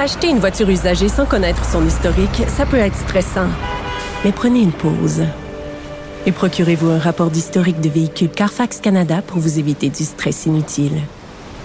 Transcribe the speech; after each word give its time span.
Acheter 0.00 0.30
une 0.30 0.38
voiture 0.38 0.70
usagée 0.70 1.10
sans 1.10 1.26
connaître 1.26 1.62
son 1.62 1.86
historique, 1.86 2.44
ça 2.48 2.64
peut 2.64 2.78
être 2.78 2.96
stressant. 2.96 3.48
Mais 4.24 4.32
prenez 4.32 4.60
une 4.60 4.72
pause. 4.72 5.24
Et 6.24 6.32
procurez-vous 6.32 6.88
un 6.88 6.98
rapport 6.98 7.30
d'historique 7.30 7.82
de 7.82 7.90
véhicule 7.90 8.30
Carfax 8.30 8.80
Canada 8.80 9.20
pour 9.20 9.40
vous 9.40 9.58
éviter 9.58 9.90
du 9.90 10.04
stress 10.04 10.46
inutile. 10.46 11.02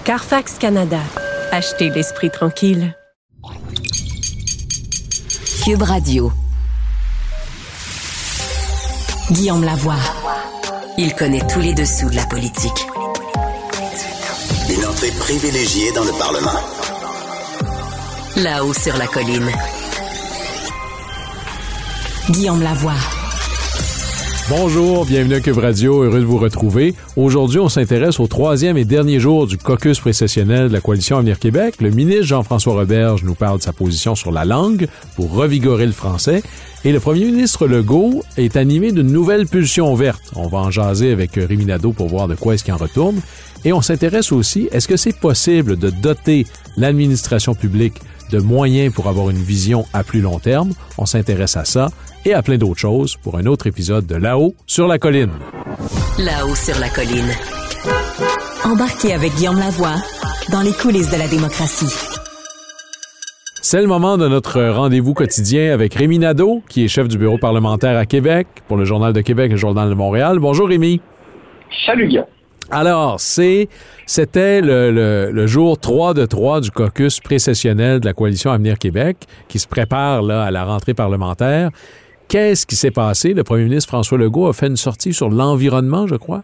Carfax 0.04 0.58
Canada. 0.58 0.98
Achetez 1.50 1.88
l'esprit 1.88 2.30
tranquille. 2.30 2.94
Cube 5.64 5.80
Radio. 5.80 6.30
Guillaume 9.30 9.64
Lavoie. 9.64 9.94
Il 10.98 11.14
connaît 11.14 11.46
tous 11.46 11.60
les 11.60 11.72
dessous 11.72 12.10
de 12.10 12.16
la 12.16 12.26
politique. 12.26 12.86
Une 14.68 14.84
entrée 14.84 15.12
privilégiée 15.20 15.90
dans 15.92 16.04
le 16.04 16.12
Parlement. 16.18 16.60
Là-haut 18.36 18.74
sur 18.74 18.94
la 18.98 19.06
colline. 19.06 19.50
Guillaume 22.28 22.62
Lavoie. 22.62 22.92
Bonjour, 24.50 25.06
bienvenue 25.06 25.36
à 25.36 25.40
Cube 25.40 25.56
Radio, 25.56 26.02
heureux 26.02 26.20
de 26.20 26.24
vous 26.26 26.36
retrouver. 26.36 26.94
Aujourd'hui, 27.16 27.60
on 27.60 27.70
s'intéresse 27.70 28.20
au 28.20 28.26
troisième 28.26 28.76
et 28.76 28.84
dernier 28.84 29.20
jour 29.20 29.46
du 29.46 29.56
caucus 29.56 30.00
précessionnel 30.00 30.68
de 30.68 30.72
la 30.74 30.82
Coalition 30.82 31.16
Avenir 31.16 31.38
Québec. 31.38 31.76
Le 31.80 31.88
ministre 31.88 32.24
Jean-François 32.24 32.74
Roberge 32.74 33.24
nous 33.24 33.34
parle 33.34 33.56
de 33.56 33.62
sa 33.62 33.72
position 33.72 34.14
sur 34.14 34.32
la 34.32 34.44
langue 34.44 34.86
pour 35.16 35.32
revigorer 35.32 35.86
le 35.86 35.92
français. 35.92 36.42
Et 36.84 36.92
le 36.92 37.00
premier 37.00 37.24
ministre 37.24 37.66
Legault 37.66 38.22
est 38.36 38.56
animé 38.56 38.92
d'une 38.92 39.10
nouvelle 39.10 39.46
pulsion 39.46 39.94
verte. 39.94 40.30
On 40.34 40.48
va 40.48 40.58
en 40.58 40.70
jaser 40.70 41.10
avec 41.10 41.30
Rémi 41.36 41.64
Nadeau 41.64 41.92
pour 41.92 42.08
voir 42.08 42.28
de 42.28 42.34
quoi 42.34 42.52
est-ce 42.54 42.64
qu'il 42.64 42.74
en 42.74 42.76
retourne. 42.76 43.22
Et 43.64 43.72
on 43.72 43.80
s'intéresse 43.80 44.30
aussi, 44.30 44.68
est-ce 44.72 44.86
que 44.86 44.98
c'est 44.98 45.18
possible 45.18 45.78
de 45.78 45.88
doter 45.88 46.46
l'administration 46.76 47.54
publique 47.54 47.94
de 48.30 48.38
moyens 48.38 48.92
pour 48.92 49.08
avoir 49.08 49.30
une 49.30 49.36
vision 49.36 49.84
à 49.92 50.04
plus 50.04 50.20
long 50.20 50.38
terme? 50.38 50.72
On 50.98 51.06
s'intéresse 51.06 51.56
à 51.56 51.64
ça 51.64 51.88
et 52.24 52.34
à 52.34 52.42
plein 52.42 52.58
d'autres 52.58 52.80
choses 52.80 53.16
pour 53.16 53.38
un 53.38 53.46
autre 53.46 53.66
épisode 53.66 54.06
de 54.06 54.16
Là-haut 54.16 54.54
sur 54.66 54.86
la 54.86 54.98
colline. 54.98 55.30
Là-haut 56.18 56.54
sur 56.54 56.78
la 56.78 56.88
colline. 56.88 57.30
Embarquez 58.64 59.12
avec 59.12 59.34
Guillaume 59.34 59.58
Lavoie 59.58 59.96
dans 60.50 60.62
les 60.62 60.72
coulisses 60.72 61.10
de 61.10 61.18
la 61.18 61.28
démocratie. 61.28 61.92
C'est 63.62 63.80
le 63.80 63.88
moment 63.88 64.16
de 64.16 64.28
notre 64.28 64.62
rendez-vous 64.62 65.12
quotidien 65.12 65.72
avec 65.72 65.94
Rémi 65.94 66.20
Nadeau, 66.20 66.62
qui 66.68 66.84
est 66.84 66.88
chef 66.88 67.08
du 67.08 67.18
bureau 67.18 67.36
parlementaire 67.36 67.98
à 67.98 68.06
Québec 68.06 68.46
pour 68.68 68.76
le 68.76 68.84
Journal 68.84 69.12
de 69.12 69.20
Québec 69.20 69.46
et 69.46 69.54
le 69.54 69.56
Journal 69.56 69.88
de 69.88 69.94
Montréal. 69.94 70.38
Bonjour 70.38 70.68
Rémi. 70.68 71.00
Salut 71.84 72.06
Guillaume. 72.06 72.26
Alors, 72.70 73.20
c'est, 73.20 73.68
c'était 74.06 74.60
le, 74.60 75.46
jour 75.46 75.78
3 75.78 76.14
de 76.14 76.26
3 76.26 76.60
du 76.60 76.70
caucus 76.70 77.20
précessionnel 77.20 78.00
de 78.00 78.06
la 78.06 78.12
Coalition 78.12 78.50
Avenir 78.50 78.78
Québec 78.78 79.18
qui 79.48 79.58
se 79.58 79.68
prépare 79.68 80.22
là, 80.22 80.42
à 80.42 80.50
la 80.50 80.64
rentrée 80.64 80.94
parlementaire. 80.94 81.70
Qu'est-ce 82.28 82.66
qui 82.66 82.74
s'est 82.74 82.90
passé? 82.90 83.34
Le 83.34 83.44
premier 83.44 83.64
ministre 83.64 83.88
François 83.88 84.18
Legault 84.18 84.48
a 84.48 84.52
fait 84.52 84.66
une 84.66 84.76
sortie 84.76 85.14
sur 85.14 85.30
l'environnement, 85.30 86.08
je 86.08 86.16
crois. 86.16 86.42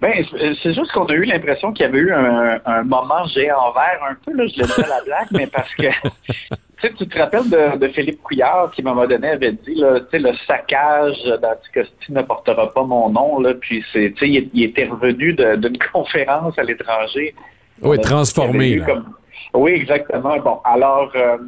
Ben, 0.00 0.24
c'est 0.62 0.74
juste 0.74 0.92
qu'on 0.92 1.06
a 1.06 1.12
eu 1.12 1.24
l'impression 1.24 1.72
qu'il 1.72 1.84
y 1.84 1.88
avait 1.88 1.98
eu 1.98 2.12
un, 2.12 2.60
un 2.64 2.82
moment 2.84 3.26
géant 3.26 3.72
vert, 3.72 4.00
un 4.08 4.14
peu, 4.24 4.32
là, 4.32 4.46
je 4.46 4.60
le 4.60 4.66
dis 4.66 4.82
à 4.84 4.86
la 4.86 5.02
blague, 5.02 5.26
mais 5.32 5.46
parce 5.48 5.74
que 5.74 5.86
tu, 6.80 6.94
tu 6.94 7.08
te 7.08 7.18
rappelles 7.18 7.50
de, 7.50 7.78
de, 7.78 7.88
Philippe 7.88 8.22
Couillard 8.22 8.70
qui, 8.70 8.82
à 8.82 8.84
un 8.84 8.94
moment 8.94 9.08
donné, 9.08 9.30
avait 9.30 9.52
dit 9.52 9.74
là, 9.74 9.98
le 10.12 10.32
saccage 10.46 11.16
d'Anticosti 11.42 12.12
ne 12.12 12.22
portera 12.22 12.72
pas 12.72 12.84
mon 12.84 13.10
nom. 13.10 13.40
Là, 13.40 13.54
puis 13.54 13.84
c'est, 13.92 14.14
il, 14.22 14.48
il 14.54 14.62
était 14.64 14.86
revenu 14.86 15.34
d'une 15.34 15.78
conférence 15.92 16.56
à 16.58 16.62
l'étranger. 16.62 17.34
Oui, 17.82 17.98
transformé. 18.00 18.78
Comme... 18.78 19.14
Oui, 19.54 19.72
exactement. 19.72 20.38
Bon, 20.38 20.60
alors, 20.64 21.10
euh, 21.16 21.38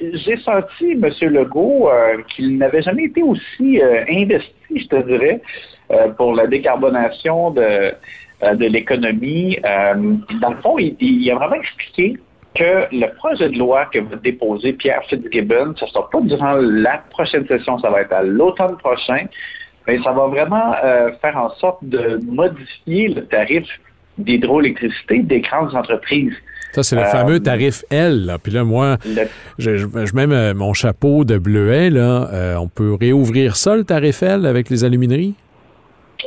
j'ai 0.00 0.36
senti, 0.38 0.92
M. 0.92 1.10
Legault, 1.20 1.90
euh, 1.90 2.22
qu'il 2.28 2.58
n'avait 2.58 2.82
jamais 2.82 3.04
été 3.04 3.22
aussi 3.22 3.80
euh, 3.80 4.04
investi, 4.08 4.50
je 4.74 4.86
te 4.86 5.02
dirais, 5.02 5.40
euh, 5.40 5.75
pour 6.16 6.34
la 6.34 6.46
décarbonation 6.46 7.50
de, 7.52 7.92
de 8.42 8.66
l'économie. 8.66 9.58
dans 9.62 10.50
le 10.50 10.56
fond, 10.62 10.78
il, 10.78 10.96
il, 11.00 11.30
a 11.30 11.36
vraiment 11.36 11.56
expliqué 11.56 12.18
que 12.54 12.86
le 12.90 13.14
projet 13.16 13.50
de 13.50 13.58
loi 13.58 13.86
que 13.92 13.98
va 13.98 14.16
déposer 14.16 14.72
Pierre 14.72 15.02
Fitzgibbon, 15.08 15.74
ce 15.76 15.84
ne 15.84 15.90
sera 15.90 16.10
pas 16.10 16.20
durant 16.22 16.54
la 16.54 17.02
prochaine 17.10 17.46
session, 17.46 17.78
ça 17.78 17.90
va 17.90 18.00
être 18.00 18.12
à 18.12 18.22
l'automne 18.22 18.76
prochain, 18.78 19.26
mais 19.86 20.02
ça 20.02 20.12
va 20.12 20.26
vraiment 20.26 20.72
faire 21.20 21.36
en 21.36 21.50
sorte 21.56 21.78
de 21.82 22.18
modifier 22.26 23.08
le 23.08 23.26
tarif 23.26 23.68
d'hydroélectricité 24.18 25.20
des 25.20 25.40
grandes 25.40 25.74
entreprises. 25.74 26.34
Ça, 26.72 26.82
c'est 26.82 26.96
le 26.96 27.02
euh, 27.02 27.10
fameux 27.10 27.40
tarif 27.40 27.84
L. 27.90 28.26
Là. 28.26 28.38
Puis 28.38 28.52
là, 28.52 28.64
moi, 28.64 28.98
le... 29.06 29.22
je, 29.58 29.76
je, 29.76 29.86
je, 29.86 30.14
mets 30.14 30.54
mon 30.54 30.74
chapeau 30.74 31.24
de 31.24 31.38
bleuet. 31.38 31.90
Là. 31.90 32.28
Euh, 32.32 32.56
on 32.56 32.68
peut 32.68 32.94
réouvrir 32.94 33.56
ça, 33.56 33.76
le 33.76 33.84
tarif 33.84 34.22
L, 34.22 34.46
avec 34.46 34.68
les 34.68 34.84
alumineries? 34.84 35.34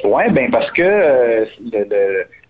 Oui, 0.03 0.23
bien 0.31 0.49
parce 0.51 0.69
que 0.71 0.81
euh, 0.81 1.45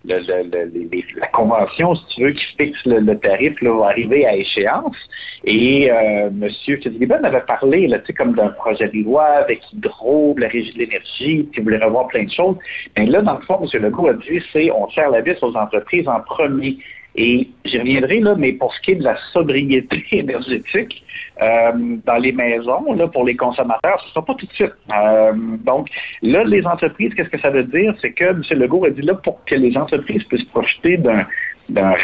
la 0.04 1.26
convention, 1.32 1.94
si 1.94 2.06
tu 2.08 2.22
veux, 2.24 2.32
qui 2.32 2.44
fixe 2.58 2.84
le, 2.84 3.14
tarif, 3.18 3.60
là, 3.62 3.72
va 3.72 3.86
arriver 3.86 4.26
à 4.26 4.36
échéance. 4.36 4.96
Et 5.44 5.90
euh, 5.90 6.28
M. 6.28 6.48
Fitzgibbon 6.64 7.24
avait 7.24 7.40
parlé, 7.40 7.86
là, 7.86 7.98
comme 8.16 8.34
d'un 8.34 8.50
projet 8.50 8.88
de 8.88 9.02
loi 9.02 9.24
avec 9.24 9.60
Hydro, 9.72 10.34
la 10.38 10.48
Régie 10.48 10.72
de 10.74 10.78
l'énergie, 10.78 11.48
qui 11.54 11.60
voulait 11.60 11.82
revoir 11.82 12.08
plein 12.08 12.24
de 12.24 12.30
choses. 12.30 12.56
Mais 12.96 13.06
là, 13.06 13.22
dans 13.22 13.38
le 13.38 13.42
fond, 13.42 13.60
M. 13.62 13.82
Legault 13.82 14.08
a 14.08 14.14
dit, 14.14 14.42
c'est 14.52 14.70
on 14.70 14.88
serre 14.90 15.10
la 15.10 15.20
vis 15.20 15.42
aux 15.42 15.56
entreprises 15.56 16.08
en 16.08 16.20
premier. 16.20 16.78
Et 17.22 17.50
j'y 17.66 17.78
reviendrai, 17.78 18.20
là, 18.20 18.34
mais 18.34 18.54
pour 18.54 18.74
ce 18.74 18.80
qui 18.80 18.92
est 18.92 18.94
de 18.94 19.04
la 19.04 19.16
sobriété 19.34 20.02
énergétique 20.12 21.04
euh, 21.42 21.72
dans 22.06 22.16
les 22.16 22.32
maisons, 22.32 22.94
là, 22.94 23.08
pour 23.08 23.24
les 23.26 23.36
consommateurs, 23.36 24.00
ce 24.00 24.06
ne 24.06 24.10
sera 24.12 24.24
pas 24.24 24.34
tout 24.36 24.46
de 24.46 24.52
suite. 24.52 24.72
Euh, 24.90 25.32
donc, 25.62 25.88
là, 26.22 26.44
les 26.44 26.64
entreprises, 26.66 27.12
qu'est-ce 27.12 27.28
que 27.28 27.38
ça 27.38 27.50
veut 27.50 27.64
dire? 27.64 27.94
C'est 28.00 28.12
que 28.12 28.24
M. 28.24 28.42
Legault 28.52 28.86
a 28.86 28.90
dit 28.90 29.02
là, 29.02 29.16
pour 29.16 29.44
que 29.44 29.54
les 29.54 29.76
entreprises 29.76 30.24
puissent 30.24 30.46
profiter 30.46 30.96
d'un 30.96 31.26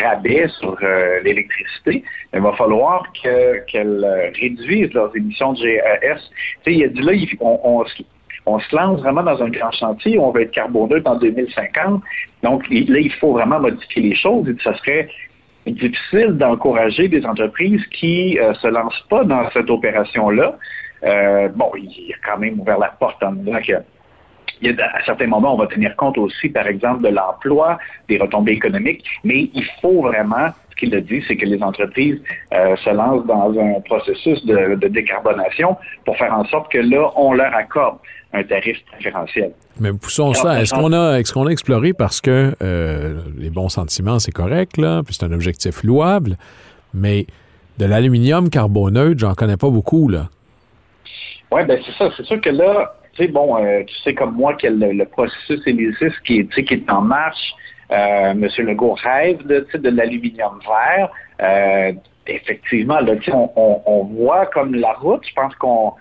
rabais 0.05 0.49
sur 0.61 0.77
euh, 0.83 1.21
l'électricité, 1.25 2.05
il 2.35 2.41
va 2.41 2.53
falloir 2.53 3.11
qu'elles 3.15 3.65
que 3.73 4.39
réduisent 4.39 4.93
leurs 4.93 5.17
émissions 5.17 5.55
de 5.55 5.61
GES. 5.61 6.31
Tu 6.63 6.73
sais, 6.73 6.77
il 6.77 6.85
a 6.85 6.89
dit 6.89 7.01
là, 7.01 7.13
on, 7.41 7.59
on, 7.65 7.85
on 8.47 8.61
se 8.61 8.75
lance 8.75 9.01
vraiment 9.01 9.25
dans 9.25 9.43
un 9.43 9.49
grand 9.49 9.73
chantier. 9.73 10.19
On 10.19 10.31
va 10.31 10.43
être 10.43 10.53
carboneutre 10.53 11.11
en 11.11 11.17
2050. 11.17 12.03
Donc 12.43 12.63
là, 12.71 12.99
il 12.99 13.13
faut 13.15 13.33
vraiment 13.33 13.59
modifier 13.59 14.03
les 14.03 14.15
choses. 14.15 14.49
Et 14.49 14.55
ça 14.63 14.75
serait 14.79 15.09
difficile 15.67 16.33
d'encourager 16.39 17.09
des 17.09 17.27
entreprises 17.27 17.85
qui 17.87 18.37
ne 18.37 18.41
euh, 18.41 18.55
se 18.55 18.69
lancent 18.69 19.05
pas 19.11 19.25
dans 19.25 19.51
cette 19.51 19.69
opération-là. 19.69 20.57
Euh, 21.03 21.49
bon, 21.49 21.71
il 21.77 22.13
a 22.13 22.17
quand 22.25 22.39
même 22.39 22.61
ouvert 22.61 22.79
la 22.79 22.89
porte 22.89 23.23
en 23.23 23.33
disant 23.33 23.59
que 23.67 23.73
il 24.61 24.71
y 24.71 24.81
a, 24.81 24.87
à 24.87 25.05
certains 25.05 25.27
moments, 25.27 25.55
on 25.55 25.59
va 25.59 25.67
tenir 25.67 25.95
compte 25.97 26.19
aussi, 26.19 26.49
par 26.49 26.67
exemple, 26.67 27.03
de 27.03 27.09
l'emploi, 27.09 27.79
des 28.09 28.19
retombées 28.19 28.53
économiques, 28.53 29.05
mais 29.25 29.51
il 29.55 29.65
faut 29.81 30.03
vraiment, 30.03 30.49
ce 30.71 30.77
qu'il 30.77 30.95
a 30.95 31.01
dit, 31.01 31.23
c'est 31.27 31.37
que 31.37 31.47
les 31.47 31.63
entreprises 31.63 32.21
euh, 32.53 32.77
se 32.77 32.91
lancent 32.91 33.27
dans 33.27 33.59
un 33.59 33.81
processus 33.81 34.45
de, 34.47 34.75
de, 34.75 34.89
décarbonation 34.89 35.77
pour 36.05 36.17
faire 36.17 36.33
en 36.33 36.45
sorte 36.47 36.71
que 36.71 36.79
là, 36.79 37.11
on 37.17 37.33
leur 37.33 37.55
accorde 37.55 37.99
un 38.33 38.43
tarif 38.43 38.79
préférentiel. 38.93 39.53
Mais 39.81 39.93
poussons 39.93 40.35
ça. 40.35 40.61
Est-ce 40.61 40.75
qu'on 40.75 40.93
a, 40.93 41.19
est-ce 41.19 41.33
qu'on 41.33 41.47
a 41.47 41.51
exploré 41.51 41.93
parce 41.93 42.21
que 42.21 42.55
euh, 42.63 43.21
les 43.39 43.51
bons 43.51 43.69
sentiments, 43.69 44.19
c'est 44.19 44.33
correct, 44.33 44.77
là, 44.79 45.03
puis 45.05 45.15
c'est 45.15 45.25
un 45.25 45.33
objectif 45.33 45.83
louable, 45.83 46.37
mais 46.93 47.27
de 47.79 47.85
l'aluminium 47.85 48.49
carboneutre, 48.49 49.19
j'en 49.19 49.35
connais 49.35 49.57
pas 49.57 49.71
beaucoup, 49.71 50.09
là. 50.09 50.29
Oui, 51.53 51.65
ben 51.65 51.79
c'est 51.85 51.93
ça. 51.93 52.11
C'est 52.17 52.25
sûr 52.27 52.41
que 52.41 52.51
là, 52.51 52.95
tu 53.17 53.25
sais, 53.25 53.29
bon, 53.29 53.57
euh, 53.57 53.83
tu 53.85 53.95
sais 54.03 54.15
comme 54.15 54.35
moi 54.35 54.55
que 54.55 54.67
le, 54.67 54.93
le 54.93 55.05
processus 55.07 55.61
élisif 55.67 56.13
qui 56.25 56.41
est, 56.41 56.91
en 56.91 57.03
marche, 57.03 57.55
euh, 57.91 58.33
M. 58.33 58.49
Legault 58.59 58.95
rêve 58.95 59.47
de, 59.47 59.89
l'aluminium 59.89 60.61
vert. 60.67 61.11
Euh, 61.41 61.93
effectivement, 62.27 62.99
on, 63.55 64.05
voit 64.05 64.47
comme 64.47 64.75
la 64.75 64.93
route, 64.95 65.23
je 65.27 65.35
pense 65.35 65.55
qu'on 65.57 65.93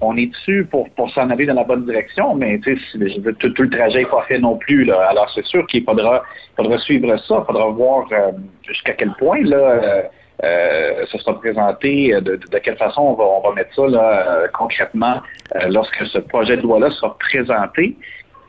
on 0.00 0.16
est 0.16 0.26
dessus 0.26 0.66
pour, 0.70 0.88
s'en 1.10 1.30
aller 1.30 1.46
dans 1.46 1.54
la 1.54 1.64
bonne 1.64 1.84
direction, 1.84 2.34
mais 2.34 2.58
tout, 2.60 2.70
le 2.92 3.70
trajet 3.70 4.00
n'est 4.00 4.06
pas 4.06 4.22
fait 4.28 4.38
non 4.38 4.56
plus. 4.56 4.90
Alors, 4.90 5.30
c'est 5.34 5.44
sûr 5.44 5.66
qu'il 5.66 5.84
faudra, 5.84 6.22
faudra 6.56 6.78
suivre 6.78 7.16
ça, 7.16 7.38
il 7.42 7.46
faudra 7.46 7.66
voir 7.68 8.06
euh, 8.12 8.32
jusqu'à 8.66 8.92
quel 8.92 9.12
point 9.18 9.40
là, 9.42 10.04
euh, 10.44 11.04
euh, 11.14 11.18
sera 11.18 11.38
présenté, 11.38 12.12
de, 12.20 12.58
quelle 12.58 12.76
façon 12.76 13.00
on 13.02 13.14
va, 13.14 13.24
on 13.24 13.48
va 13.48 13.54
mettre 13.54 13.74
ça 13.74 13.86
là, 13.86 14.48
concrètement 14.52 15.20
lorsque 15.68 16.06
ce 16.06 16.18
projet 16.18 16.56
de 16.56 16.62
loi-là 16.62 16.90
sera 16.90 17.16
présenté. 17.18 17.96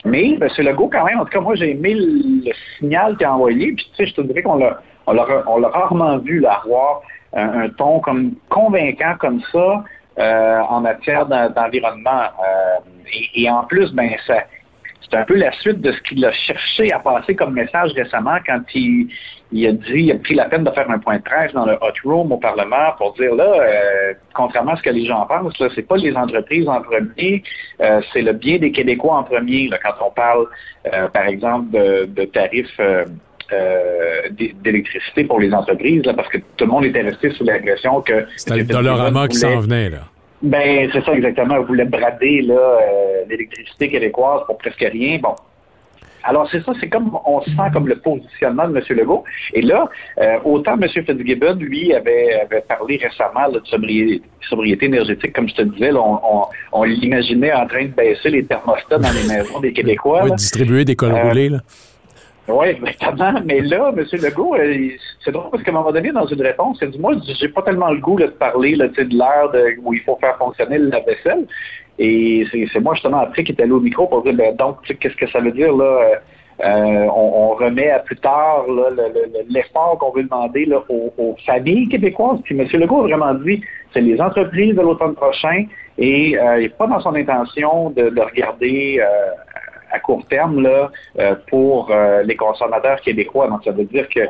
Mais 0.04 0.32
M. 0.34 0.48
Legault, 0.60 0.90
quand 0.90 1.06
même, 1.06 1.20
en 1.20 1.26
tout 1.26 1.32
cas, 1.32 1.40
moi, 1.40 1.56
j'ai 1.56 1.72
aimé 1.72 1.96
le, 1.96 2.52
signal 2.78 3.18
qu'il 3.18 3.26
a 3.26 3.34
envoyé. 3.34 3.74
Puis, 3.74 3.90
tu 3.96 4.04
sais, 4.04 4.10
je 4.10 4.16
te 4.16 4.22
dirais 4.22 4.42
qu'on 4.42 4.56
l'a, 4.56 4.80
on 5.06 5.14
l'a, 5.14 5.70
rarement 5.70 6.18
vu 6.18 6.46
avoir 6.46 7.02
un, 7.34 7.70
ton 7.70 8.00
comme 8.00 8.34
convaincant 8.50 9.16
comme 9.20 9.42
ça 9.52 9.84
en 10.18 10.82
matière 10.82 11.26
d'environnement. 11.26 12.24
et, 13.34 13.50
en 13.50 13.64
plus, 13.64 13.94
ben 13.94 14.10
ça, 14.26 14.44
c'est 15.02 15.18
un 15.18 15.24
peu 15.24 15.36
la 15.36 15.52
suite 15.54 15.80
de 15.80 15.92
ce 15.92 16.02
qu'il 16.02 16.26
a 16.26 16.32
cherché 16.34 16.92
à 16.92 17.00
passer 17.00 17.36
comme 17.36 17.54
message 17.54 17.92
récemment 17.94 18.38
quand 18.46 18.62
il, 18.74 19.08
a 19.68 19.72
dit, 19.72 19.82
il 19.94 20.12
a 20.12 20.16
pris 20.16 20.36
la 20.36 20.46
peine 20.46 20.64
de 20.64 20.72
faire 20.72 20.90
un 20.90 21.00
point 21.00 21.18
de 21.18 21.24
presse 21.24 21.54
dans 21.54 21.66
le 21.66 21.74
hot 21.74 21.94
room 22.04 22.32
au 22.32 22.38
Parlement 22.38 22.94
pour 22.98 23.14
dire 23.14 23.34
là, 23.34 23.46
euh, 23.46 24.14
contrairement 24.34 24.74
à 24.74 24.76
ce 24.78 24.82
que 24.82 24.90
les 24.90 25.06
gens 25.06 25.26
pensent, 25.26 25.58
là, 25.60 25.70
c'est 25.74 25.88
pas 25.88 25.98
les 25.98 26.16
entreprises 26.16 26.68
en 26.68 26.82
premier, 26.82 27.44
euh, 27.82 28.02
c'est 28.12 28.22
le 28.22 28.34
bien 28.34 28.58
des 28.58 28.72
Québécois 28.72 29.16
en 29.16 29.24
premier. 29.24 29.70
quand 29.82 30.06
on 30.06 30.12
parle, 30.12 30.48
euh, 30.94 31.08
par 31.08 31.28
exemple, 31.28 31.72
de, 31.72 32.26
tarifs 32.26 32.80
d'électricité 34.62 35.24
pour 35.24 35.40
les 35.40 35.54
entreprises, 35.54 36.04
parce 36.16 36.28
que 36.28 36.38
tout 36.58 36.66
le 36.66 36.72
monde 36.72 36.86
était 36.86 37.02
resté 37.02 37.32
sous 37.32 37.46
l'impression 37.46 38.02
que 38.02 38.26
c'était 38.36 38.58
le 38.58 38.64
dollarama 38.66 39.28
qui 39.30 39.38
s'en 39.38 39.60
venait 39.60 39.90
là. 39.90 40.00
Ben, 40.42 40.90
c'est 40.94 41.04
ça 41.04 41.14
exactement. 41.14 41.56
On 41.56 41.64
voulait 41.64 41.86
brader 41.86 42.42
là, 42.44 42.54
euh, 42.54 43.26
l'électricité 43.28 43.90
québécoise 43.90 44.42
pour 44.46 44.58
presque 44.58 44.86
rien. 44.92 45.18
Bon. 45.22 45.36
Alors, 46.28 46.48
c'est 46.52 46.62
ça, 46.64 46.74
c'est 46.80 46.90
comme 46.90 47.18
on 47.26 47.42
sent 47.42 47.70
comme 47.72 47.88
le 47.88 47.96
positionnement 47.96 48.68
de 48.68 48.78
M. 48.78 48.84
Legault. 48.98 49.24
Et 49.54 49.62
là, 49.62 49.90
euh, 50.20 50.38
autant 50.44 50.74
M. 50.74 50.88
Fitzgibbon, 50.90 51.54
lui, 51.54 51.94
avait, 51.94 52.42
avait 52.42 52.62
parlé 52.68 52.98
récemment 52.98 53.50
de 53.50 53.62
sobriété, 53.66 54.86
énergétique, 54.86 55.34
comme 55.34 55.48
je 55.48 55.56
te 55.56 55.62
disais, 55.62 55.92
on, 55.94 56.46
on, 56.74 56.84
l'imaginait 56.84 57.54
en 57.54 57.66
train 57.66 57.86
de 57.86 57.92
baisser 57.92 58.30
les 58.30 58.46
thermostats 58.46 58.98
dans 58.98 59.12
les 59.12 59.24
maisons 59.36 59.62
des 59.62 59.72
Québécois. 59.72 60.26
Oui, 60.26 60.32
distribuer 60.34 60.84
des 60.84 60.98
cols 60.98 61.14
euh, 61.14 61.30
roulés, 61.30 61.48
là. 61.48 61.60
Oui, 62.50 62.68
exactement. 62.68 63.34
Mais 63.46 63.62
là, 63.62 63.94
M. 63.96 64.06
Legault, 64.22 64.56
euh, 64.56 64.90
c'est 65.24 65.32
drôle 65.32 65.50
parce 65.50 65.64
qu'à 65.64 65.72
un 65.72 65.76
moment 65.76 65.92
donné, 65.94 66.12
dans 66.12 66.28
une 66.28 66.42
réponse, 66.42 66.78
il 66.82 66.92
dit 66.92 67.00
Moi, 67.00 67.16
j'ai 67.40 67.50
pas 67.50 67.62
tellement 67.62 67.92
le 67.92 68.00
goût 68.00 68.18
de 68.18 68.28
parler 68.28 68.76
là, 68.76 68.88
de 68.88 69.18
l'heure 69.18 69.54
où 69.84 69.94
il 69.94 70.02
faut 70.02 70.18
faire 70.20 70.38
fonctionner 70.38 70.78
la 70.78 71.00
vaisselle. 71.02 71.46
Et 72.00 72.46
c'est 72.52 72.80
moi, 72.80 72.94
justement, 72.94 73.20
après, 73.20 73.44
qui 73.44 73.52
est 73.52 73.62
allé 73.62 73.72
au 73.72 73.80
micro 73.80 74.08
pour 74.08 74.24
dire 74.24 74.34
ben, 74.34 74.56
donc, 74.56 74.78
qu'est-ce 74.84 75.16
que 75.16 75.28
ça 75.28 75.40
veut 75.40 75.52
dire 75.52 75.76
là? 75.76 75.86
Euh, 75.86 76.16
euh, 76.66 77.08
on, 77.16 77.50
remet 77.50 77.92
à 77.92 78.00
plus 78.00 78.16
tard 78.16 78.66
l'effort 79.48 80.00
qu'on 80.00 80.12
veut 80.12 80.24
demander 80.24 80.66
là, 80.66 80.82
aux, 80.90 81.36
familles 81.46 81.88
québécoises. 81.88 82.40
Puis 82.44 82.60
M. 82.60 82.68
Legault 82.74 83.02
a 83.02 83.08
vraiment 83.08 83.34
dit 83.36 83.62
c'est 83.94 84.02
les 84.02 84.20
entreprises 84.20 84.74
de 84.74 84.82
l'automne 84.82 85.14
prochain 85.14 85.66
et 86.00 86.32
il 86.32 86.60
n'est 86.60 86.70
pas 86.70 86.88
dans 86.88 87.00
son 87.00 87.14
intention 87.14 87.92
de, 87.92 88.10
de 88.10 88.22
regarder 88.22 89.00
à 89.92 90.00
court 90.00 90.26
terme 90.28 90.62
là, 90.62 90.92
euh, 91.20 91.36
pour 91.50 91.90
euh, 91.92 92.24
les 92.24 92.36
consommateurs 92.36 93.02
québécois. 93.02 93.48
Donc, 93.48 93.64
ça 93.64 93.72
veut 93.72 93.86
dire 93.86 94.08
que 94.10 94.26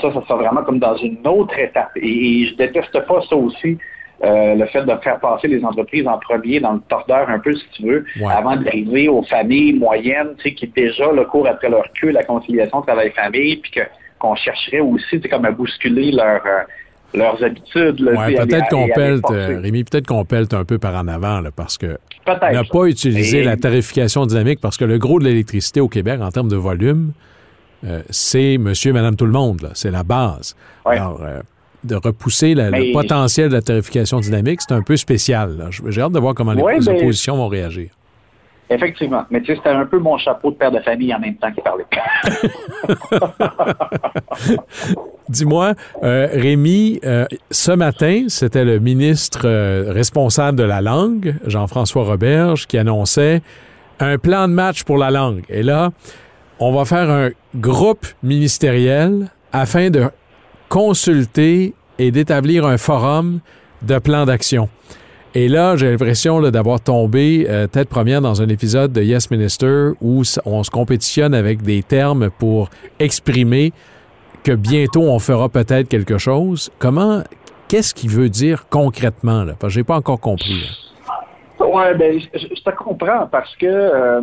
ça, 0.00 0.12
ça 0.12 0.22
sera 0.22 0.36
vraiment 0.36 0.62
comme 0.62 0.78
dans 0.78 0.96
une 0.96 1.26
autre 1.26 1.58
étape. 1.58 1.90
Et, 1.96 2.46
je 2.46 2.54
déteste 2.54 2.98
pas 3.06 3.20
ça 3.28 3.36
aussi. 3.36 3.78
Euh, 4.22 4.54
le 4.54 4.66
fait 4.66 4.84
de 4.84 4.94
faire 5.02 5.18
passer 5.18 5.48
les 5.48 5.64
entreprises 5.64 6.06
en 6.06 6.18
premier 6.18 6.60
dans 6.60 6.74
le 6.74 6.80
tordeur 6.80 7.30
un 7.30 7.38
peu, 7.38 7.54
si 7.54 7.64
tu 7.72 7.82
veux, 7.84 8.04
avant 8.28 8.54
d'arriver 8.56 9.08
aux 9.08 9.22
familles 9.22 9.72
moyennes, 9.72 10.34
tu 10.36 10.50
sais, 10.50 10.54
qui 10.54 10.66
déjà 10.66 11.10
le 11.10 11.24
cours 11.24 11.48
après 11.48 11.70
leur 11.70 11.86
queue, 11.98 12.10
la 12.10 12.22
conciliation 12.22 12.82
travail-famille, 12.82 13.56
puis 13.56 13.70
que 13.72 13.80
qu'on 14.18 14.34
chercherait 14.34 14.80
aussi, 14.80 15.18
tu 15.18 15.28
comme 15.30 15.46
à 15.46 15.50
bousculer 15.50 16.12
leur 16.12 16.42
leurs 17.14 17.42
habitudes. 17.42 18.00
Ouais, 18.02 18.34
peut-être 18.34 18.68
qu'on 18.68 18.88
pelte, 18.88 19.24
Rémi, 19.26 19.84
peut-être 19.84 20.06
qu'on 20.06 20.24
pelte 20.24 20.54
un 20.54 20.64
peu 20.64 20.78
par 20.78 20.94
en 20.94 21.08
avant, 21.08 21.40
là, 21.40 21.50
parce 21.54 21.78
que 21.78 21.98
n'a 22.26 22.64
pas 22.64 22.84
utilisé 22.84 23.42
la 23.42 23.56
tarification 23.56 24.26
dynamique, 24.26 24.60
parce 24.60 24.76
que 24.76 24.84
le 24.84 24.98
gros 24.98 25.18
de 25.18 25.24
l'électricité 25.24 25.80
au 25.80 25.88
Québec, 25.88 26.20
en 26.20 26.30
termes 26.30 26.48
de 26.48 26.56
volume, 26.56 27.12
euh, 27.84 28.02
c'est 28.10 28.58
monsieur, 28.58 28.92
madame, 28.92 29.16
tout 29.16 29.26
le 29.26 29.32
monde. 29.32 29.70
C'est 29.74 29.90
la 29.90 30.02
base. 30.02 30.54
Alors, 30.84 31.20
euh, 31.22 31.40
de 31.84 31.96
repousser 31.96 32.54
le 32.54 32.92
potentiel 32.92 33.48
de 33.48 33.54
la 33.54 33.62
tarification 33.62 34.20
dynamique, 34.20 34.60
c'est 34.60 34.74
un 34.74 34.82
peu 34.82 34.96
spécial. 34.96 35.70
J'ai 35.88 36.00
hâte 36.00 36.12
de 36.12 36.18
voir 36.18 36.34
comment 36.34 36.52
les, 36.52 36.88
oppositions 36.88 37.36
vont 37.36 37.48
réagir. 37.48 37.90
Effectivement. 38.72 39.24
Mais 39.30 39.40
tu 39.40 39.46
sais, 39.46 39.56
c'était 39.56 39.70
un 39.70 39.84
peu 39.84 39.98
mon 39.98 40.16
chapeau 40.16 40.52
de 40.52 40.56
père 40.56 40.70
de 40.70 40.78
famille 40.78 41.12
en 41.12 41.18
même 41.18 41.34
temps 41.34 41.50
qui 41.50 41.60
parlait. 41.60 41.84
Dis-moi, 45.28 45.74
euh, 46.04 46.28
Rémi, 46.32 47.00
euh, 47.04 47.26
ce 47.50 47.72
matin, 47.72 48.26
c'était 48.28 48.64
le 48.64 48.78
ministre 48.78 49.40
euh, 49.44 49.92
responsable 49.92 50.56
de 50.56 50.62
la 50.62 50.80
langue, 50.80 51.34
Jean-François 51.46 52.04
Roberge, 52.04 52.68
qui 52.68 52.78
annonçait 52.78 53.42
un 53.98 54.18
plan 54.18 54.46
de 54.46 54.52
match 54.52 54.84
pour 54.84 54.98
la 54.98 55.10
langue. 55.10 55.42
Et 55.48 55.64
là, 55.64 55.90
on 56.60 56.72
va 56.72 56.84
faire 56.84 57.10
un 57.10 57.30
groupe 57.56 58.06
ministériel 58.22 59.30
afin 59.52 59.90
de 59.90 60.10
consulter 60.70 61.74
et 61.98 62.10
d'établir 62.12 62.64
un 62.64 62.78
forum 62.78 63.40
de 63.82 63.98
plan 63.98 64.24
d'action. 64.24 64.70
Et 65.34 65.48
là, 65.48 65.76
j'ai 65.76 65.90
l'impression 65.90 66.40
d'avoir 66.50 66.80
tombé 66.80 67.46
euh, 67.48 67.66
tête 67.66 67.88
première 67.88 68.20
dans 68.20 68.40
un 68.40 68.48
épisode 68.48 68.92
de 68.92 69.02
Yes 69.02 69.30
Minister 69.30 69.90
où 70.00 70.22
on 70.44 70.62
se 70.62 70.70
compétitionne 70.70 71.34
avec 71.34 71.62
des 71.62 71.82
termes 71.82 72.30
pour 72.38 72.70
exprimer 72.98 73.72
que 74.42 74.52
bientôt 74.52 75.02
on 75.02 75.18
fera 75.18 75.48
peut-être 75.48 75.88
quelque 75.88 76.18
chose. 76.18 76.70
Comment, 76.78 77.22
qu'est-ce 77.68 77.92
qu'il 77.92 78.10
veut 78.10 78.28
dire 78.28 78.68
concrètement 78.68 79.44
là? 79.44 79.54
Parce 79.58 79.80
pas 79.82 79.96
encore 79.96 80.20
compris. 80.20 80.64
Oui, 81.60 81.84
ben, 81.98 82.20
je, 82.34 82.62
te 82.62 82.70
comprends 82.70 83.26
parce 83.26 83.54
que, 83.56 83.66
euh, 83.66 84.20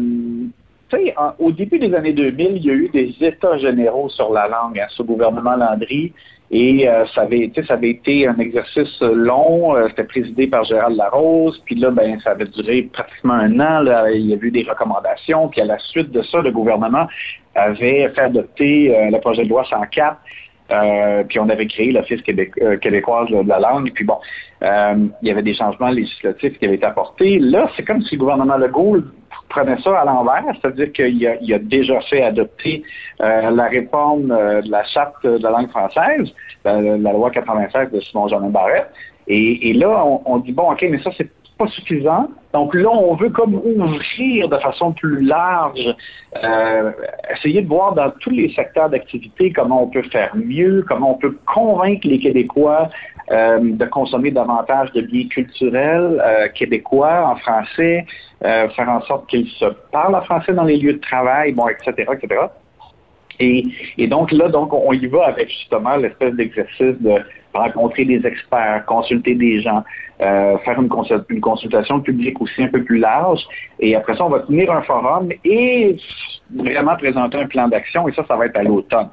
tu 0.90 0.98
sais, 0.98 1.16
au 1.40 1.52
début 1.52 1.80
des 1.80 1.94
années 1.94 2.14
2000, 2.14 2.58
il 2.58 2.66
y 2.66 2.70
a 2.70 2.74
eu 2.74 2.90
des 2.90 3.16
états 3.22 3.58
généraux 3.58 4.10
sur 4.10 4.34
la 4.34 4.48
langue 4.48 4.80
hein, 4.80 4.88
sous 4.90 5.04
le 5.04 5.08
gouvernement 5.08 5.56
Landry. 5.56 6.14
Et 6.50 6.88
euh, 6.88 7.06
ça, 7.08 7.24
avait, 7.24 7.52
été 7.90 8.28
un 8.28 8.38
exercice 8.38 9.02
long. 9.02 9.76
Euh, 9.76 9.88
c'était 9.90 10.06
présidé 10.06 10.48
par 10.48 10.64
Gérald 10.64 10.96
Larose. 10.96 11.62
Puis 11.66 11.76
là, 11.76 11.92
ben, 11.92 12.20
ça 12.22 12.32
avait 12.32 12.46
duré 12.46 12.84
pratiquement 12.84 13.34
un 13.34 13.60
an. 13.60 13.82
Là. 13.82 14.12
Il 14.12 14.28
y 14.28 14.34
a 14.34 14.38
eu 14.40 14.52
des 14.52 14.64
recommandations. 14.64 15.50
Puis 15.50 15.60
à 15.62 15.66
la 15.66 15.78
suite 15.80 16.12
de 16.12 16.22
ça, 16.22 16.42
le 16.42 16.52
gouvernement 16.52 17.08
avait 17.56 18.10
fait 18.10 18.22
adopter 18.22 18.96
euh, 18.96 19.10
le 19.12 19.20
projet 19.20 19.44
de 19.44 19.50
loi 19.50 19.66
104. 19.70 20.18
puis 21.28 21.40
on 21.40 21.50
avait 21.50 21.68
créé 21.68 21.92
l'Office 21.92 22.22
québécois 22.22 23.26
de 23.30 23.48
la 23.48 23.60
langue. 23.60 23.92
Puis 23.94 24.06
bon, 24.06 24.18
il 24.62 25.28
y 25.28 25.32
avait 25.32 25.44
des 25.44 25.54
changements 25.54 25.90
législatifs 25.90 26.58
qui 26.60 26.66
avaient 26.66 26.76
été 26.76 26.86
apportés. 26.86 27.40
Là, 27.40 27.70
c'est 27.76 27.84
comme 27.84 28.02
si 28.04 28.16
le 28.16 28.20
gouvernement 28.20 28.58
Legault 28.58 29.02
prenait 29.50 29.80
ça 29.82 30.00
à 30.00 30.06
l'envers, 30.06 30.44
c'est-à-dire 30.62 30.92
qu'il 30.92 31.54
a, 31.54 31.60
déjà 31.60 32.00
fait 32.02 32.24
adopter 32.24 32.84
euh, 33.22 33.50
la 33.52 33.66
réforme 33.66 34.32
euh, 34.32 34.62
de 34.62 34.70
la 34.70 34.84
charte 34.86 35.24
de 35.24 35.42
la 35.42 35.52
langue 35.52 35.70
française, 35.70 36.34
euh, 36.66 36.98
la, 36.98 37.14
loi 37.14 37.32
96 37.32 37.92
de 37.92 38.00
Simon 38.02 38.28
Jean 38.28 38.42
Barrette. 38.50 38.92
Et, 39.30 39.74
là, 39.74 40.06
on, 40.26 40.38
dit 40.38 40.54
bon, 40.54 40.72
ok, 40.72 40.86
mais 40.90 41.00
ça 41.00 41.12
c'est 41.18 41.30
pas 41.58 41.68
suffisant. 41.68 42.30
Donc 42.54 42.74
là, 42.74 42.90
on 42.90 43.16
veut 43.16 43.30
comme 43.30 43.56
ouvrir 43.56 44.48
de 44.48 44.58
façon 44.58 44.94
plus 44.94 45.20
large, 45.20 45.82
essayer 47.36 47.62
de 47.62 47.68
voir 47.68 47.94
dans 47.94 48.10
tous 48.22 48.30
les 48.30 48.54
secteurs 48.54 48.90
d'activité 48.90 49.52
comment 49.52 49.84
on 49.84 49.88
peut 49.88 50.04
faire 50.04 50.34
mieux, 50.34 50.86
comment 50.88 51.12
on 51.12 51.16
peut 51.16 51.38
convaincre 51.46 52.08
les 52.08 52.20
Québécois 52.20 52.90
euh, 53.30 53.60
de 53.62 53.86
consommer 53.86 54.32
davantage 54.32 54.90
de 54.94 55.02
biens 55.02 55.28
culturels 55.28 56.24
euh, 56.26 56.48
québécois 56.48 57.28
en 57.28 57.36
français, 57.36 58.06
euh, 58.46 58.70
faire 58.70 58.88
en 58.88 59.02
sorte 59.02 59.28
qu'ils 59.28 59.50
se 59.50 59.66
parlent 59.92 60.16
en 60.16 60.22
français 60.22 60.54
dans 60.54 60.64
les 60.64 60.78
lieux 60.78 60.94
de 60.94 61.02
travail, 61.02 61.52
bon, 61.52 61.68
etc., 61.68 62.10
etc. 62.14 62.42
Et, 63.42 64.08
donc 64.08 64.32
là, 64.32 64.48
donc 64.48 64.74
on 64.74 64.94
y 64.94 65.06
va 65.08 65.26
avec 65.26 65.50
justement 65.50 65.98
l'espèce 65.98 66.36
d'exercice 66.36 66.96
de 67.02 67.16
rencontrer 67.54 68.06
des 68.06 68.26
experts, 68.26 68.86
consulter 68.86 69.36
des 69.36 69.62
gens, 69.62 69.84
faire 70.20 70.82
une, 70.82 70.88
consultation 71.42 72.00
publique 72.00 72.42
aussi 72.42 72.64
un 72.64 72.70
peu 72.70 72.82
plus 72.84 72.98
large. 72.98 73.46
Et 73.80 73.94
après 73.94 74.16
ça, 74.16 74.26
on 74.26 74.30
va 74.30 74.40
tenir 74.40 74.72
un 74.72 74.82
forum 74.84 75.30
et 75.44 75.98
vraiment 76.56 76.96
présenter 76.96 77.38
un 77.38 77.46
plan 77.46 77.68
d'action. 77.68 78.08
Et 78.08 78.14
ça, 78.14 78.26
ça 78.28 78.38
va 78.38 78.46
être 78.46 78.58
à 78.58 78.64
l'automne. 78.64 79.10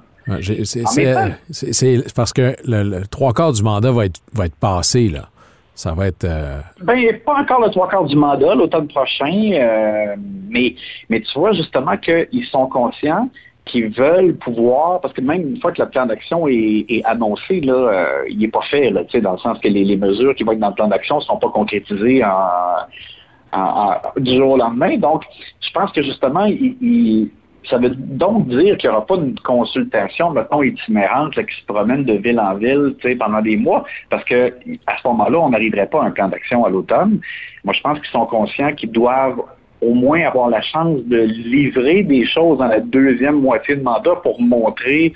C'est 1.50 2.14
parce 2.14 2.32
que 2.32 2.56
le, 2.64 3.06
trois 3.06 3.32
quarts 3.32 3.52
du 3.52 3.62
mandat 3.62 3.92
va 3.92 4.06
être, 4.06 4.20
va 4.32 4.46
être 4.46 4.56
passé, 4.56 5.08
là. 5.08 5.28
Ça 5.74 5.92
va 5.92 6.06
être. 6.06 6.24
Euh... 6.24 6.60
Ben, 6.82 7.18
pas 7.26 7.40
encore 7.40 7.60
le 7.60 7.70
trois 7.70 7.88
quarts 7.88 8.04
du 8.04 8.14
mandat, 8.14 8.54
l'automne 8.54 8.86
prochain, 8.86 9.50
euh, 9.52 10.14
mais, 10.48 10.76
mais 11.10 11.20
tu 11.20 11.36
vois 11.36 11.52
justement 11.52 11.96
qu'ils 11.96 12.44
sont 12.50 12.66
conscients 12.68 13.28
qu'ils 13.64 13.88
veulent 13.88 14.36
pouvoir, 14.36 15.00
parce 15.00 15.14
que 15.14 15.22
même 15.22 15.40
une 15.40 15.60
fois 15.60 15.72
que 15.72 15.82
le 15.82 15.88
plan 15.88 16.06
d'action 16.06 16.46
est, 16.46 17.02
annoncé, 17.06 17.62
là, 17.62 17.72
euh, 17.72 18.24
il 18.28 18.38
n'est 18.38 18.48
pas 18.48 18.60
fait, 18.70 18.90
là, 18.90 19.02
dans 19.22 19.32
le 19.32 19.38
sens 19.38 19.58
que 19.58 19.68
les, 19.68 19.96
mesures 19.96 20.34
qui 20.34 20.44
vont 20.44 20.52
être 20.52 20.58
dans 20.58 20.68
le 20.68 20.74
plan 20.74 20.88
d'action 20.88 21.16
ne 21.16 21.22
sont 21.22 21.38
pas 21.38 21.48
concrétisées 21.48 22.22
en, 22.22 23.94
du 24.18 24.36
jour 24.36 24.50
au 24.50 24.56
lendemain. 24.58 24.98
Donc, 24.98 25.22
je 25.60 25.70
pense 25.72 25.90
que 25.92 26.02
justement, 26.02 26.44
ils 26.44 27.30
ça 27.68 27.78
veut 27.78 27.90
donc 27.90 28.48
dire 28.48 28.76
qu'il 28.76 28.90
n'y 28.90 28.96
aura 28.96 29.06
pas 29.06 29.16
une 29.16 29.38
consultation, 29.40 30.30
mettons, 30.30 30.62
itinérante 30.62 31.34
qui 31.34 31.60
se 31.60 31.66
promène 31.66 32.04
de 32.04 32.14
ville 32.14 32.40
en 32.40 32.54
ville 32.54 32.94
pendant 33.18 33.40
des 33.40 33.56
mois, 33.56 33.84
parce 34.10 34.24
que 34.24 34.52
à 34.86 34.96
ce 34.98 35.08
moment-là, 35.08 35.38
on 35.38 35.50
n'arriverait 35.50 35.86
pas 35.86 36.02
à 36.02 36.06
un 36.06 36.10
plan 36.10 36.28
d'action 36.28 36.64
à 36.64 36.70
l'automne. 36.70 37.20
Moi, 37.64 37.74
je 37.74 37.80
pense 37.80 37.98
qu'ils 38.00 38.10
sont 38.10 38.26
conscients 38.26 38.72
qu'ils 38.72 38.92
doivent 38.92 39.42
au 39.80 39.94
moins 39.94 40.22
avoir 40.22 40.48
la 40.48 40.62
chance 40.62 41.00
de 41.04 41.18
livrer 41.18 42.02
des 42.02 42.24
choses 42.26 42.58
dans 42.58 42.68
la 42.68 42.80
deuxième 42.80 43.40
moitié 43.40 43.76
de 43.76 43.82
mandat 43.82 44.16
pour 44.22 44.40
montrer 44.40 45.12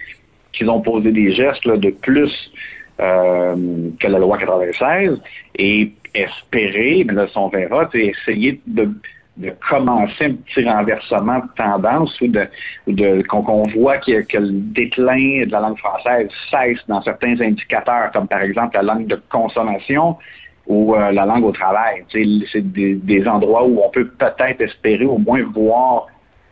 qu'ils 0.53 0.69
ont 0.69 0.81
posé 0.81 1.13
des 1.13 1.33
gestes 1.33 1.67
de 1.67 1.91
plus 1.91 2.53
euh, 3.01 3.91
que 4.01 4.07
la 4.07 4.19
loi 4.19 4.39
96 4.39 5.21
et 5.57 5.93
espérer, 6.15 7.05
mais 7.07 7.15
là, 7.15 7.27
on 7.37 7.49
verra, 7.49 7.89
essayer 7.95 8.61
de 8.67 8.91
de 9.39 9.53
commencer 9.69 10.25
un 10.25 10.35
petit 10.35 10.69
renversement 10.69 11.39
de 11.39 11.49
tendance 11.57 12.21
ou 12.21 12.27
de, 12.27 12.47
de 12.89 13.23
qu'on 13.23 13.63
voit 13.75 13.99
que, 13.99 14.23
que, 14.23 14.39
le 14.39 14.51
déclin 14.51 15.47
de 15.47 15.53
la 15.53 15.61
langue 15.61 15.79
française 15.79 16.29
cesse 16.51 16.81
dans 16.89 17.01
certains 17.03 17.41
indicateurs, 17.41 18.11
comme 18.13 18.27
par 18.27 18.43
exemple 18.43 18.77
la 18.77 18.83
langue 18.83 19.07
de 19.07 19.21
consommation 19.31 20.17
ou 20.67 20.95
euh, 20.95 21.13
la 21.13 21.25
langue 21.25 21.45
au 21.45 21.53
travail. 21.53 22.05
C'est 22.13 22.73
des, 22.73 23.27
endroits 23.27 23.65
où 23.65 23.81
on 23.85 23.91
peut 23.91 24.09
peut-être 24.19 24.61
espérer 24.61 25.07
au 25.07 25.19
moins 25.19 25.43
voir 25.55 26.07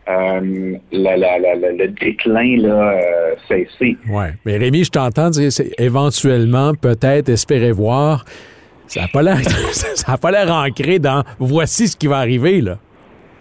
euh, 0.09 0.77
le 0.93 1.87
déclin 1.89 2.57
là, 2.59 2.93
euh, 2.93 3.35
cesser. 3.49 3.97
Oui, 4.09 4.27
mais 4.45 4.57
Rémi, 4.57 4.85
je 4.85 4.91
t'entends 4.91 5.31
dire 5.31 5.51
éventuellement, 5.79 6.73
peut-être 6.75 7.29
espérer 7.29 7.73
voir. 7.73 8.25
Ça 8.87 9.03
n'a 9.03 9.09
pas 9.09 9.23
l'air, 9.23 9.39
ça 9.73 10.19
pas 10.19 10.53
ancré 10.53 10.99
dans 10.99 11.23
voici 11.39 11.89
ce 11.89 11.97
qui 11.97 12.07
va 12.07 12.19
arriver, 12.19 12.61
là. 12.61 12.79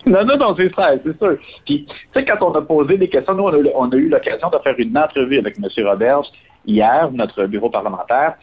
Non, 0.06 0.24
non, 0.24 0.38
non, 0.38 0.56
c'est 0.56 0.74
ça, 0.76 0.92
c'est 1.04 1.18
sûr. 1.18 1.38
Puis, 1.66 1.86
tu 1.86 1.96
sais, 2.14 2.26
quand 2.26 2.38
on 2.42 2.54
a 2.54 2.62
posé 2.62 2.98
des 2.98 3.10
questions, 3.10 3.34
nous, 3.34 3.44
on 3.44 3.90
a, 3.90 3.96
eu 3.96 4.08
l'occasion 4.08 4.50
de 4.50 4.58
faire 4.60 4.76
une 4.78 4.96
entrevue 4.96 5.40
avec 5.40 5.58
M. 5.58 5.68
Roberts 5.88 6.32
hier, 6.66 7.10
notre 7.12 7.46
bureau 7.46 7.70
parlementaire. 7.70 8.36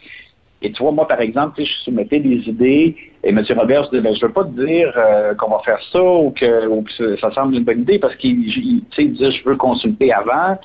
Et 0.61 0.73
tu 0.73 0.83
vois, 0.83 0.93
moi, 0.93 1.07
par 1.07 1.21
exemple, 1.21 1.63
je 1.63 1.73
soumettais 1.85 2.21
des 2.21 2.49
idées 2.49 2.97
et 3.23 3.29
M. 3.29 3.45
Roberts 3.57 3.91
disait, 3.91 4.03
ben, 4.03 4.15
je 4.15 4.27
veux 4.27 4.33
pas 4.33 4.45
te 4.45 4.65
dire 4.65 4.93
euh, 4.97 5.35
qu'on 5.35 5.51
va 5.51 5.59
faire 5.61 5.81
ça 5.93 6.03
ou 6.03 6.33
que, 6.33 7.17
ça 7.21 7.33
semble 7.33 7.55
une 7.55 7.65
bonne 7.65 7.81
idée 7.81 7.99
parce 7.99 8.15
qu'il 8.17 8.45
disait, 8.45 9.31
je 9.31 9.45
veux 9.45 9.57
consulter 9.57 10.13
avant. 10.13 10.59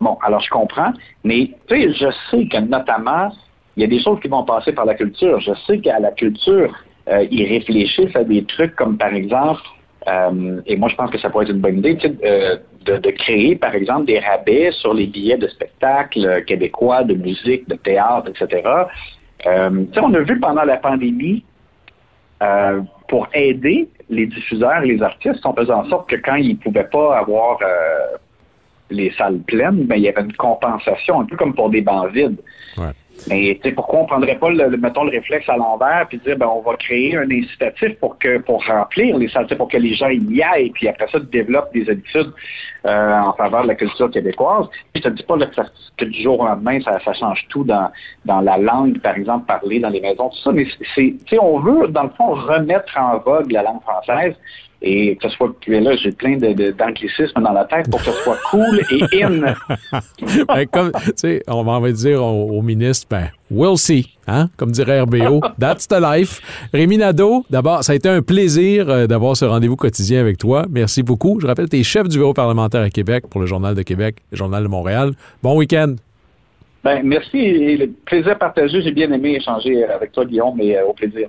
Bon, 0.00 0.18
alors 0.22 0.40
je 0.40 0.50
comprends, 0.50 0.92
mais 1.22 1.50
tu 1.68 1.76
sais, 1.76 1.92
je 1.92 2.06
sais 2.30 2.46
que 2.46 2.58
notamment, 2.58 3.30
il 3.76 3.82
y 3.82 3.84
a 3.84 3.88
des 3.88 4.00
choses 4.00 4.20
qui 4.20 4.28
vont 4.28 4.44
passer 4.44 4.72
par 4.72 4.84
la 4.84 4.94
culture. 4.94 5.40
Je 5.40 5.52
sais 5.66 5.78
qu'à 5.78 5.98
la 5.98 6.12
culture, 6.12 6.74
euh, 7.08 7.26
ils 7.30 7.46
réfléchissent 7.46 8.14
à 8.14 8.24
des 8.24 8.44
trucs 8.44 8.74
comme, 8.76 8.96
par 8.96 9.12
exemple, 9.14 9.62
euh, 10.06 10.60
et 10.66 10.76
moi, 10.76 10.88
je 10.88 10.96
pense 10.96 11.10
que 11.10 11.18
ça 11.18 11.30
pourrait 11.30 11.44
être 11.44 11.52
une 11.52 11.60
bonne 11.60 11.78
idée 11.78 11.98
euh, 12.24 12.56
de, 12.84 13.10
créer, 13.10 13.56
par 13.56 13.74
exemple, 13.74 14.04
des 14.04 14.18
rabais 14.18 14.70
sur 14.72 14.92
les 14.92 15.06
billets 15.06 15.38
de 15.38 15.48
spectacles 15.48 16.44
québécois, 16.44 17.02
de 17.04 17.14
musique, 17.14 17.68
de 17.68 17.76
théâtre, 17.76 18.30
etc. 18.30 18.62
On 19.46 20.14
a 20.14 20.20
vu 20.20 20.38
pendant 20.38 20.64
la 20.64 20.76
pandémie, 20.76 21.44
pour 23.08 23.28
aider 23.32 23.88
les 24.10 24.26
diffuseurs 24.26 24.82
et 24.82 24.88
les 24.88 25.02
artistes, 25.02 25.44
on 25.46 25.54
faisait 25.54 25.72
en 25.72 25.88
sorte 25.88 26.10
que 26.10 26.16
quand 26.16 26.34
ils 26.34 26.50
ne 26.50 26.56
pouvaient 26.56 26.88
pas 26.90 27.18
avoir 27.18 27.58
les 28.90 29.10
salles 29.12 29.38
pleines, 29.40 29.84
ben, 29.84 29.96
il 29.96 30.02
y 30.02 30.08
avait 30.08 30.20
une 30.20 30.34
compensation, 30.34 31.20
un 31.20 31.24
peu 31.24 31.36
comme 31.36 31.54
pour 31.54 31.70
des 31.70 31.80
bancs 31.80 32.12
vides. 32.12 32.40
Mais 33.28 33.58
pourquoi 33.74 34.00
on 34.00 34.02
ne 34.02 34.08
prendrait 34.08 34.38
pas 34.38 34.50
le, 34.50 34.76
mettons 34.76 35.04
le 35.04 35.10
réflexe 35.10 35.48
à 35.48 35.56
l'envers 35.56 36.06
puis 36.08 36.18
dire 36.18 36.36
ben 36.36 36.46
on 36.46 36.60
va 36.60 36.76
créer 36.76 37.16
un 37.16 37.30
incitatif 37.30 37.94
pour 37.98 38.18
que 38.18 38.38
pour 38.38 38.64
remplir 38.66 39.16
les 39.16 39.28
salles, 39.28 39.46
pour 39.56 39.68
que 39.68 39.76
les 39.76 39.94
gens 39.94 40.08
y 40.08 40.42
aillent, 40.42 40.70
puis 40.70 40.88
après 40.88 41.06
ça 41.08 41.18
développent 41.20 41.72
des 41.72 41.88
habitudes 41.88 42.32
euh, 42.84 43.20
en 43.20 43.32
faveur 43.32 43.62
de 43.62 43.68
la 43.68 43.74
culture 43.76 44.10
québécoise? 44.10 44.66
Puis 44.92 45.02
je 45.02 45.08
te 45.08 45.14
dis 45.14 45.22
pas 45.22 45.36
que, 45.96 46.04
du 46.04 46.22
jour 46.22 46.40
au 46.40 46.46
lendemain 46.46 46.80
ça, 46.80 47.12
change 47.14 47.46
tout 47.48 47.64
dans 47.64 47.90
dans 48.24 48.40
la 48.40 48.58
langue 48.58 49.00
par 49.00 49.16
exemple 49.16 49.46
parlée 49.46 49.80
dans 49.80 49.90
les 49.90 50.00
maisons 50.00 50.28
tout 50.28 50.38
ça, 50.38 50.52
mais 50.52 50.66
c'est 50.94 51.38
on 51.38 51.60
veut 51.60 51.88
dans 51.88 52.04
le 52.04 52.10
fond 52.10 52.34
remettre 52.34 52.96
en 52.98 53.18
vogue 53.18 53.50
la 53.50 53.62
langue 53.62 53.82
française 53.82 54.34
et 54.86 55.16
que 55.16 55.28
ce 55.28 55.34
soit 55.34 55.50
là, 55.66 55.96
j'ai 55.96 56.12
plein 56.12 56.36
d'anglicismes 56.36 57.40
dans 57.42 57.52
la 57.52 57.64
tête 57.64 57.90
pour 57.90 58.00
que 58.00 58.06
ce 58.06 58.12
soit 58.22 58.36
cool 58.50 58.80
et 58.90 59.24
in. 59.24 59.40
ben, 60.46 60.66
comme, 60.70 60.92
tu 60.92 61.12
sais, 61.16 61.42
on 61.48 61.62
va 61.62 61.90
dire 61.90 62.22
au, 62.22 62.60
ministre, 62.60 63.06
ben, 63.10 63.30
we'll 63.50 63.78
see, 63.78 64.14
hein, 64.26 64.50
comme 64.58 64.72
dirait 64.72 65.00
RBO. 65.00 65.40
That's 65.58 65.88
the 65.88 65.98
life. 65.98 66.68
Rémi 66.74 66.98
Nadeau, 66.98 67.46
d'abord, 67.48 67.82
ça 67.82 67.92
a 67.92 67.96
été 67.96 68.10
un 68.10 68.20
plaisir 68.20 68.90
euh, 68.90 69.06
d'avoir 69.06 69.38
ce 69.38 69.46
rendez-vous 69.46 69.76
quotidien 69.76 70.20
avec 70.20 70.36
toi. 70.36 70.66
Merci 70.70 71.02
beaucoup. 71.02 71.40
Je 71.40 71.46
rappelle, 71.46 71.70
tu 71.70 71.78
es 71.78 71.82
chef 71.82 72.06
du 72.06 72.18
bureau 72.18 72.34
parlementaire 72.34 72.82
à 72.82 72.90
Québec 72.90 73.24
pour 73.30 73.40
le 73.40 73.46
Journal 73.46 73.74
de 73.74 73.82
Québec, 73.82 74.16
le 74.32 74.36
Journal 74.36 74.62
de 74.62 74.68
Montréal. 74.68 75.12
Bon 75.42 75.56
week-end. 75.56 75.94
Ben, 76.82 77.00
merci 77.02 77.38
et 77.38 77.78
le 77.78 77.86
plaisir 78.04 78.36
partagé. 78.36 78.82
J'ai 78.82 78.92
bien 78.92 79.10
aimé 79.10 79.36
échanger 79.36 79.84
avec 79.84 80.12
toi, 80.12 80.26
Guillaume, 80.26 80.56
mais 80.58 80.76
euh, 80.76 80.84
au 80.84 80.92
plaisir. 80.92 81.28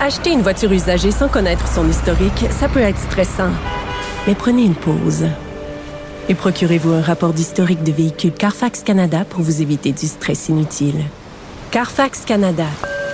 Acheter 0.00 0.30
une 0.30 0.42
voiture 0.42 0.72
usagée 0.72 1.10
sans 1.10 1.28
connaître 1.28 1.66
son 1.68 1.88
historique, 1.88 2.46
ça 2.50 2.68
peut 2.68 2.80
être 2.80 2.98
stressant. 2.98 3.50
Mais 4.26 4.34
prenez 4.34 4.64
une 4.64 4.74
pause. 4.74 5.26
Et 6.28 6.34
procurez-vous 6.34 6.92
un 6.92 7.02
rapport 7.02 7.32
d'historique 7.32 7.82
de 7.82 7.92
véhicule 7.92 8.32
Carfax 8.32 8.82
Canada 8.82 9.24
pour 9.28 9.42
vous 9.42 9.62
éviter 9.62 9.92
du 9.92 10.06
stress 10.06 10.48
inutile. 10.48 11.04
Carfax 11.70 12.24
Canada. 12.24 12.66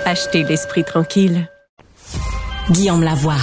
Achetez 0.05 0.43
l'esprit 0.43 0.83
tranquille. 0.83 1.49
Guillaume 2.69 3.03
Lavoie. 3.03 3.35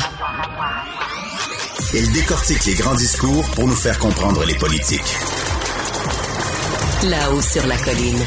Il 1.92 2.12
décortique 2.12 2.64
les 2.66 2.74
grands 2.74 2.94
discours 2.94 3.44
pour 3.54 3.66
nous 3.66 3.74
faire 3.74 3.98
comprendre 3.98 4.44
les 4.44 4.54
politiques. 4.54 5.16
Là-haut 7.04 7.40
sur 7.40 7.66
la 7.66 7.76
colline. 7.76 8.24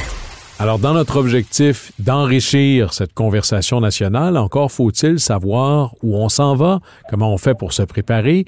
Alors, 0.60 0.80
dans 0.80 0.96
notre 0.96 1.18
objectif 1.18 1.92
d'enrichir 2.00 2.92
cette 2.92 3.14
conversation 3.14 3.80
nationale, 3.80 4.38
encore 4.38 4.72
faut-il 4.72 5.20
savoir 5.20 5.94
où 6.02 6.18
on 6.18 6.30
s'en 6.30 6.56
va, 6.56 6.80
comment 7.12 7.32
on 7.32 7.38
fait 7.38 7.54
pour 7.54 7.74
se 7.74 7.84
préparer. 7.84 8.46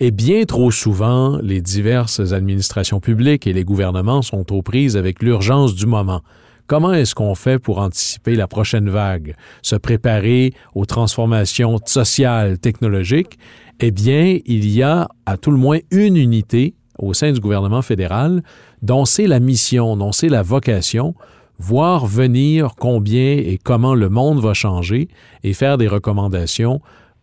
Et 0.00 0.10
bien 0.10 0.44
trop 0.44 0.70
souvent, 0.70 1.36
les 1.42 1.60
diverses 1.60 2.32
administrations 2.32 2.98
publiques 2.98 3.46
et 3.46 3.52
les 3.52 3.64
gouvernements 3.64 4.22
sont 4.22 4.50
aux 4.54 4.62
prises 4.62 4.96
avec 4.96 5.22
l'urgence 5.22 5.74
du 5.74 5.84
moment. 5.84 6.22
Comment 6.66 6.94
est-ce 6.94 7.14
qu'on 7.14 7.34
fait 7.34 7.58
pour 7.58 7.78
anticiper 7.78 8.36
la 8.36 8.46
prochaine 8.46 8.88
vague, 8.88 9.34
se 9.60 9.76
préparer 9.76 10.54
aux 10.74 10.86
transformations 10.86 11.78
sociales, 11.84 12.58
technologiques? 12.58 13.38
Eh 13.80 13.90
bien, 13.90 14.38
il 14.46 14.66
y 14.70 14.82
a 14.82 15.08
à 15.26 15.36
tout 15.36 15.50
le 15.50 15.58
moins 15.58 15.80
une 15.90 16.16
unité 16.16 16.74
au 16.98 17.12
sein 17.12 17.32
du 17.32 17.40
gouvernement 17.40 17.82
fédéral 17.82 18.42
dont 18.80 19.04
c'est 19.04 19.26
la 19.26 19.40
mission, 19.40 19.94
dont 19.98 20.12
c'est 20.12 20.28
la 20.30 20.42
vocation 20.42 21.14
voir 21.60 22.06
venir 22.06 22.74
combien 22.78 23.36
et 23.36 23.58
comment 23.62 23.94
le 23.94 24.08
monde 24.08 24.40
va 24.40 24.54
changer 24.54 25.08
et 25.44 25.52
faire 25.52 25.76
des 25.76 25.88
recommandations 25.88 26.80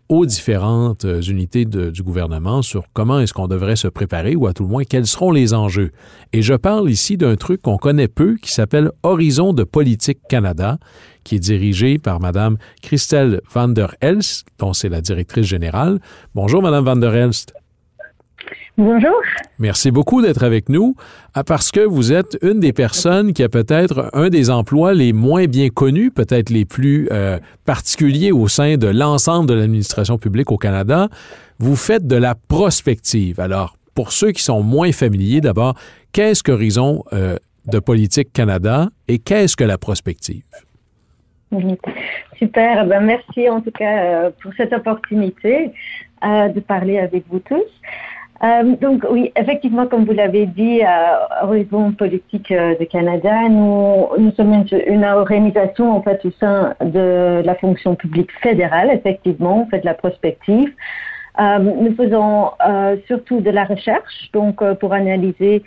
aux 0.09 0.25
différentes 0.25 1.05
euh, 1.05 1.21
unités 1.21 1.65
du 1.65 2.03
gouvernement 2.03 2.61
sur 2.61 2.85
comment 2.93 3.19
est-ce 3.19 3.33
qu'on 3.33 3.47
devrait 3.47 3.75
se 3.75 3.87
préparer 3.87 4.35
ou 4.35 4.47
à 4.47 4.53
tout 4.53 4.63
le 4.63 4.69
moins 4.69 4.83
quels 4.83 5.07
seront 5.07 5.31
les 5.31 5.53
enjeux. 5.53 5.91
Et 6.33 6.41
je 6.41 6.53
parle 6.53 6.89
ici 6.89 7.17
d'un 7.17 7.35
truc 7.35 7.61
qu'on 7.61 7.77
connaît 7.77 8.07
peu 8.07 8.37
qui 8.41 8.53
s'appelle 8.53 8.91
Horizon 9.03 9.53
de 9.53 9.63
politique 9.63 10.19
Canada, 10.29 10.77
qui 11.23 11.35
est 11.35 11.39
dirigé 11.39 11.97
par 11.97 12.21
Mme 12.21 12.57
Christelle 12.81 13.41
van 13.51 13.67
der 13.67 13.95
Elst, 13.99 14.47
dont 14.59 14.71
c'est 14.71 14.89
la 14.89 15.01
directrice 15.01 15.47
générale. 15.47 15.99
Bonjour, 16.35 16.61
Mme 16.61 16.85
van 16.85 16.95
der 16.95 17.15
Elst. 17.15 17.53
Bonjour. 18.79 19.19
Merci 19.57 19.89
beaucoup 19.89 20.21
d'être 20.21 20.43
avec 20.43 20.69
nous 20.69 20.95
ah, 21.33 21.43
parce 21.43 21.71
que 21.71 21.79
vous 21.79 22.13
êtes 22.13 22.37
une 22.43 22.59
des 22.59 22.73
personnes 22.73 23.33
qui 23.33 23.41
a 23.41 23.49
peut-être 23.49 24.11
un 24.13 24.29
des 24.29 24.51
emplois 24.51 24.93
les 24.93 25.13
moins 25.13 25.45
bien 25.45 25.69
connus, 25.69 26.11
peut-être 26.11 26.51
les 26.51 26.63
plus 26.63 27.09
euh, 27.11 27.39
particuliers 27.65 28.31
au 28.31 28.47
sein 28.47 28.77
de 28.77 28.87
l'ensemble 28.87 29.49
de 29.49 29.55
l'administration 29.55 30.19
publique 30.19 30.51
au 30.51 30.57
Canada. 30.57 31.07
Vous 31.57 31.75
faites 31.75 32.05
de 32.05 32.17
la 32.17 32.35
prospective. 32.35 33.39
Alors, 33.39 33.77
pour 33.95 34.11
ceux 34.11 34.31
qui 34.31 34.43
sont 34.43 34.61
moins 34.61 34.91
familiers, 34.91 35.41
d'abord, 35.41 35.73
qu'est-ce 36.11 36.43
qu'Horizon 36.43 37.03
euh, 37.13 37.37
de 37.65 37.79
politique 37.79 38.31
Canada 38.31 38.89
et 39.07 39.17
qu'est-ce 39.17 39.55
que 39.55 39.63
la 39.63 39.79
prospective? 39.79 40.43
Super, 42.37 42.85
ben 42.85 42.99
merci 42.99 43.49
en 43.49 43.61
tout 43.61 43.71
cas 43.71 44.03
euh, 44.03 44.29
pour 44.39 44.53
cette 44.55 44.73
opportunité 44.73 45.71
de 46.21 46.59
parler 46.59 46.97
avec 46.97 47.23
vous 47.29 47.39
tous. 47.39 47.63
Euh, 48.43 48.75
donc 48.79 49.03
oui, 49.09 49.31
effectivement, 49.35 49.87
comme 49.87 50.05
vous 50.05 50.13
l'avez 50.13 50.45
dit, 50.45 50.83
à 50.83 51.43
Horizon 51.43 51.91
Politique 51.91 52.51
euh, 52.51 52.75
de 52.79 52.85
Canada, 52.85 53.49
nous, 53.49 54.07
nous 54.17 54.31
sommes 54.33 54.53
une, 54.53 54.67
une, 54.85 55.05
organisation 55.05 55.95
en 55.95 56.01
fait 56.03 56.23
au 56.23 56.31
sein 56.39 56.75
de 56.81 57.41
la 57.43 57.55
fonction 57.55 57.95
publique 57.95 58.31
fédérale. 58.41 58.91
Effectivement, 58.91 59.63
on 59.63 59.65
fait 59.69 59.79
de 59.79 59.85
la 59.85 59.95
prospective. 59.95 60.71
Euh, 61.39 61.59
nous 61.59 61.95
faisons 61.95 62.51
euh, 62.67 62.97
surtout 63.05 63.41
de 63.41 63.51
la 63.51 63.65
recherche, 63.65 64.31
donc 64.33 64.61
euh, 64.61 64.73
pour 64.73 64.93
analyser 64.93 65.63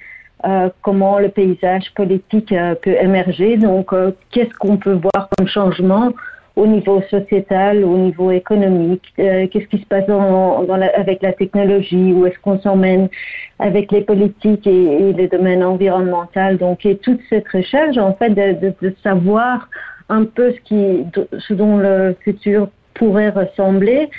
comment 0.80 1.18
le 1.18 1.28
paysage 1.28 1.92
politique 1.94 2.54
peut 2.80 2.96
émerger. 2.98 3.58
Donc, 3.58 3.90
qu'est-ce 4.30 4.54
qu'on 4.54 4.78
peut 4.78 4.94
voir 4.94 5.28
comme 5.36 5.46
changement 5.46 6.14
au 6.56 6.66
niveau 6.66 7.00
sociétal, 7.10 7.84
au 7.84 7.96
niveau 7.96 8.30
économique, 8.30 9.02
euh, 9.18 9.46
qu'est-ce 9.48 9.66
qui 9.66 9.78
se 9.78 9.86
passe 9.86 10.06
dans, 10.06 10.64
la, 10.76 10.86
avec 10.98 11.22
la 11.22 11.32
technologie, 11.32 12.12
où 12.12 12.26
est-ce 12.26 12.38
qu'on 12.40 12.58
s'emmène 12.60 13.08
avec 13.58 13.92
les 13.92 14.02
politiques 14.02 14.66
et, 14.66 15.12
les 15.12 15.28
domaines 15.28 15.62
environnementaux. 15.62 16.56
Donc, 16.58 16.84
et 16.84 16.96
toute 16.96 17.20
cette 17.28 17.48
recherche, 17.48 17.96
en 17.98 18.14
fait, 18.14 18.30
de, 18.30 18.68
de, 18.68 18.74
de 18.82 18.94
savoir 19.02 19.68
un 20.08 20.24
peu 20.24 20.52
ce, 20.52 20.60
qui, 20.60 21.04
ce 21.38 21.54
dont 21.54 21.76
le 21.76 22.16
futur 22.22 22.68
pourrait 22.94 23.30
ressembler, 23.30 24.10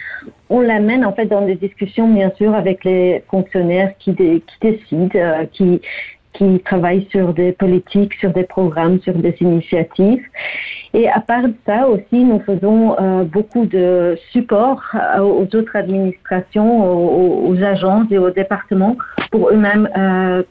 on 0.50 0.62
l'amène 0.62 1.06
en 1.06 1.14
fait 1.14 1.26
dans 1.26 1.46
des 1.46 1.56
discussions 1.56 2.08
bien 2.08 2.32
sûr 2.36 2.56
avec 2.56 2.84
les 2.84 3.24
fonctionnaires 3.30 3.94
qui, 4.00 4.16
qui 4.16 4.42
décident, 4.62 5.10
euh, 5.16 5.46
qui 5.52 5.82
qui 6.34 6.60
travaillent 6.60 7.08
sur 7.12 7.34
des 7.34 7.52
politiques, 7.52 8.14
sur 8.16 8.32
des 8.32 8.44
programmes, 8.44 9.00
sur 9.02 9.14
des 9.14 9.36
initiatives. 9.42 10.24
Et 10.94 11.10
à 11.10 11.20
part 11.20 11.44
ça 11.66 11.88
aussi, 11.88 12.24
nous 12.24 12.40
faisons 12.40 12.98
euh, 13.00 13.24
beaucoup 13.24 13.66
de 13.66 14.18
support 14.32 14.82
euh, 14.94 15.20
aux 15.20 15.48
autres 15.56 15.76
administrations, 15.76 17.48
aux, 17.48 17.62
agences 17.64 18.08
et 18.12 18.18
aux 18.18 18.32
départements 18.32 18.98
pour 19.32 19.50
eux-mêmes 19.50 19.90
euh, 19.98 20.44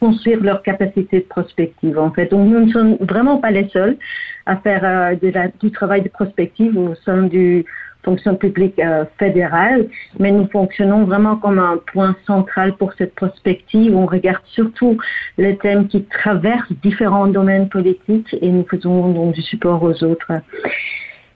construire 0.00 0.42
leur 0.42 0.62
capacité 0.62 1.20
de 1.20 1.24
prospective. 1.24 1.98
En 1.98 2.10
fait, 2.10 2.26
donc 2.30 2.48
nous 2.48 2.66
ne 2.66 2.70
sommes 2.70 2.96
vraiment 3.00 3.38
pas 3.38 3.50
les 3.50 3.68
seuls 3.68 3.96
à 4.44 4.56
faire 4.56 5.16
du 5.60 5.70
travail 5.70 6.02
de 6.02 6.08
prospective 6.08 6.76
au 6.78 6.94
sein 6.94 7.22
du 7.22 7.64
fonction 8.06 8.36
publique 8.36 8.78
euh, 8.78 9.04
fédérale, 9.18 9.88
mais 10.20 10.30
nous 10.30 10.46
fonctionnons 10.46 11.04
vraiment 11.04 11.36
comme 11.36 11.58
un 11.58 11.78
point 11.92 12.14
central 12.24 12.76
pour 12.76 12.92
cette 12.94 13.14
prospective. 13.16 13.94
On 13.96 14.06
regarde 14.06 14.44
surtout 14.46 14.96
les 15.36 15.56
thèmes 15.58 15.88
qui 15.88 16.04
traversent 16.04 16.72
différents 16.82 17.26
domaines 17.26 17.68
politiques 17.68 18.32
et 18.40 18.48
nous 18.48 18.64
faisons 18.70 19.12
donc 19.12 19.34
du 19.34 19.42
support 19.42 19.82
aux 19.82 20.04
autres. 20.04 20.32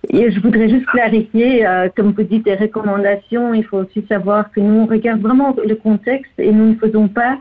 Et 0.09 0.31
je 0.31 0.41
voudrais 0.41 0.69
juste 0.69 0.87
clarifier, 0.87 1.67
euh, 1.67 1.89
comme 1.95 2.13
vous 2.13 2.23
dites, 2.23 2.45
des 2.45 2.55
recommandations. 2.55 3.53
Il 3.53 3.65
faut 3.65 3.79
aussi 3.79 4.05
savoir 4.09 4.51
que 4.53 4.61
nous, 4.61 4.83
on 4.83 4.87
regarde 4.87 5.21
vraiment 5.21 5.55
le 5.73 5.75
contexte 5.75 6.33
et 6.39 6.53
nous 6.53 6.71
ne 6.71 6.77
faisons 6.77 7.09
pas 7.09 7.39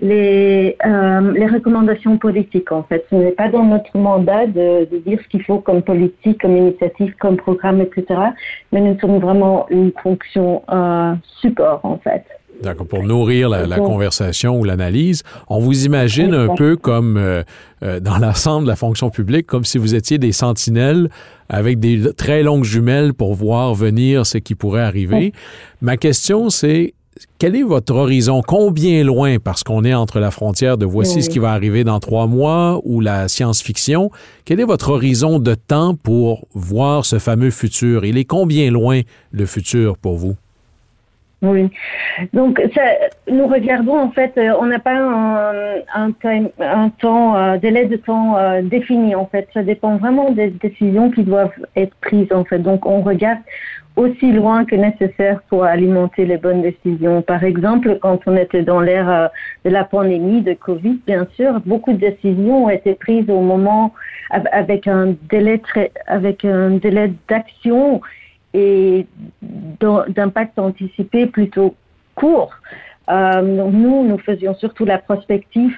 les, 0.00 0.76
euh, 0.84 1.32
les 1.32 1.46
recommandations 1.46 2.18
politiques, 2.18 2.72
en 2.72 2.82
fait. 2.82 3.04
Ce 3.10 3.14
n'est 3.14 3.32
pas 3.32 3.48
dans 3.48 3.64
notre 3.64 3.96
mandat 3.96 4.46
de, 4.46 4.88
de 4.90 4.98
dire 4.98 5.18
ce 5.22 5.28
qu'il 5.28 5.42
faut 5.44 5.58
comme 5.58 5.82
politique, 5.82 6.40
comme 6.40 6.56
initiative, 6.56 7.14
comme 7.20 7.36
programme, 7.36 7.80
etc. 7.80 8.20
Mais 8.72 8.80
nous 8.80 8.98
sommes 8.98 9.18
vraiment 9.18 9.66
une 9.70 9.92
fonction 10.02 10.62
euh, 10.72 11.14
support, 11.40 11.80
en 11.84 11.98
fait. 11.98 12.24
D'accord. 12.62 12.86
Pour 12.86 13.02
nourrir 13.02 13.48
la, 13.48 13.66
la 13.66 13.78
conversation 13.78 14.58
ou 14.58 14.64
l'analyse, 14.64 15.22
on 15.48 15.58
vous 15.58 15.84
imagine 15.84 16.32
un 16.32 16.54
peu 16.54 16.76
comme 16.76 17.16
euh, 17.16 17.42
euh, 17.82 17.98
dans 17.98 18.18
l'ensemble 18.18 18.64
de 18.64 18.70
la 18.70 18.76
fonction 18.76 19.10
publique, 19.10 19.46
comme 19.46 19.64
si 19.64 19.78
vous 19.78 19.94
étiez 19.96 20.18
des 20.18 20.32
sentinelles 20.32 21.08
avec 21.48 21.80
des 21.80 22.12
très 22.14 22.42
longues 22.42 22.64
jumelles 22.64 23.14
pour 23.14 23.34
voir 23.34 23.74
venir 23.74 24.26
ce 24.26 24.38
qui 24.38 24.54
pourrait 24.54 24.82
arriver. 24.82 25.32
Ma 25.80 25.96
question, 25.96 26.50
c'est 26.50 26.94
quel 27.38 27.56
est 27.56 27.62
votre 27.62 27.94
horizon? 27.94 28.42
Combien 28.46 29.04
loin, 29.04 29.36
parce 29.38 29.62
qu'on 29.62 29.84
est 29.84 29.94
entre 29.94 30.18
la 30.20 30.30
frontière 30.30 30.78
de 30.78 30.86
voici 30.86 31.16
oui. 31.16 31.22
ce 31.22 31.30
qui 31.30 31.38
va 31.38 31.52
arriver 31.52 31.84
dans 31.84 32.00
trois 32.00 32.26
mois 32.26 32.80
ou 32.84 33.00
la 33.00 33.28
science-fiction, 33.28 34.10
quel 34.44 34.60
est 34.60 34.64
votre 34.64 34.90
horizon 34.90 35.38
de 35.38 35.54
temps 35.54 35.94
pour 35.94 36.46
voir 36.54 37.04
ce 37.04 37.18
fameux 37.18 37.50
futur? 37.50 38.04
Il 38.04 38.16
est 38.16 38.24
combien 38.24 38.70
loin 38.70 39.00
le 39.32 39.46
futur 39.46 39.98
pour 39.98 40.16
vous? 40.16 40.36
Oui. 41.42 41.68
Donc, 42.32 42.62
ça, 42.72 42.82
nous 43.28 43.48
regardons, 43.48 43.98
en 43.98 44.12
fait, 44.12 44.32
euh, 44.38 44.52
on 44.60 44.66
n'a 44.66 44.78
pas 44.78 44.94
un, 44.94 45.80
un, 45.92 46.12
time, 46.12 46.50
un 46.60 46.88
temps, 46.88 47.36
euh, 47.36 47.58
délai 47.58 47.86
de 47.86 47.96
temps 47.96 48.36
euh, 48.36 48.62
défini, 48.62 49.16
en 49.16 49.26
fait. 49.26 49.48
Ça 49.52 49.64
dépend 49.64 49.96
vraiment 49.96 50.30
des 50.30 50.50
décisions 50.50 51.10
qui 51.10 51.24
doivent 51.24 51.50
être 51.74 51.94
prises, 51.96 52.32
en 52.32 52.44
fait. 52.44 52.60
Donc, 52.60 52.86
on 52.86 53.02
regarde 53.02 53.40
aussi 53.96 54.32
loin 54.32 54.64
que 54.64 54.74
nécessaire 54.74 55.42
pour 55.48 55.64
alimenter 55.64 56.24
les 56.24 56.38
bonnes 56.38 56.62
décisions. 56.62 57.22
Par 57.22 57.44
exemple, 57.44 57.98
quand 58.00 58.20
on 58.26 58.36
était 58.36 58.62
dans 58.62 58.80
l'ère 58.80 59.10
euh, 59.10 59.28
de 59.64 59.70
la 59.70 59.84
pandémie 59.84 60.42
de 60.42 60.54
Covid, 60.54 61.00
bien 61.06 61.26
sûr, 61.36 61.60
beaucoup 61.66 61.92
de 61.92 61.98
décisions 61.98 62.64
ont 62.64 62.70
été 62.70 62.94
prises 62.94 63.28
au 63.28 63.40
moment 63.40 63.92
avec 64.30 64.88
un 64.88 65.14
délai 65.28 65.58
très, 65.58 65.92
avec 66.06 66.44
un 66.44 66.70
délai 66.70 67.12
d'action 67.28 68.00
et 68.54 69.06
d'impact 69.42 70.58
anticipé 70.58 71.26
plutôt 71.26 71.74
court. 72.14 72.54
Euh, 73.10 73.42
nous, 73.42 74.06
nous 74.06 74.18
faisions 74.18 74.54
surtout 74.54 74.84
la 74.84 74.98
prospective 74.98 75.74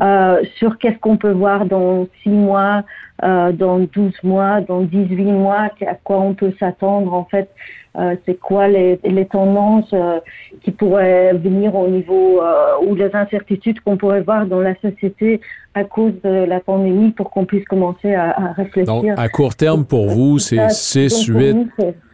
euh, 0.00 0.42
sur 0.56 0.78
qu'est-ce 0.78 0.98
qu'on 0.98 1.16
peut 1.16 1.32
voir 1.32 1.64
dans 1.64 2.06
six 2.22 2.28
mois, 2.28 2.84
euh, 3.24 3.50
dans 3.52 3.78
12 3.78 4.12
mois, 4.22 4.60
dans 4.60 4.82
18 4.82 5.24
mois, 5.24 5.68
à 5.86 5.94
quoi 6.04 6.20
on 6.20 6.34
peut 6.34 6.52
s'attendre 6.60 7.14
en 7.14 7.24
fait. 7.24 7.50
Euh, 7.98 8.14
c'est 8.26 8.38
quoi 8.38 8.68
les, 8.68 9.00
les 9.04 9.24
tendances 9.24 9.90
euh, 9.94 10.20
qui 10.62 10.70
pourraient 10.70 11.32
venir 11.32 11.74
au 11.74 11.88
niveau 11.88 12.42
ou 12.82 12.94
les 12.94 13.14
incertitudes 13.14 13.80
qu'on 13.80 13.96
pourrait 13.96 14.20
voir 14.20 14.44
dans 14.44 14.60
la 14.60 14.74
société 14.80 15.40
à 15.76 15.84
cause 15.84 16.14
de 16.24 16.44
la 16.44 16.58
pandémie 16.58 17.10
pour 17.10 17.30
qu'on 17.30 17.44
puisse 17.44 17.66
commencer 17.66 18.14
à, 18.14 18.30
à, 18.30 18.52
réfléchir. 18.52 18.86
Donc, 18.86 19.04
à 19.14 19.28
court 19.28 19.54
terme, 19.54 19.84
pour 19.84 20.08
vous, 20.08 20.38
c'est 20.38 20.70
6, 20.70 21.26
8, 21.26 21.56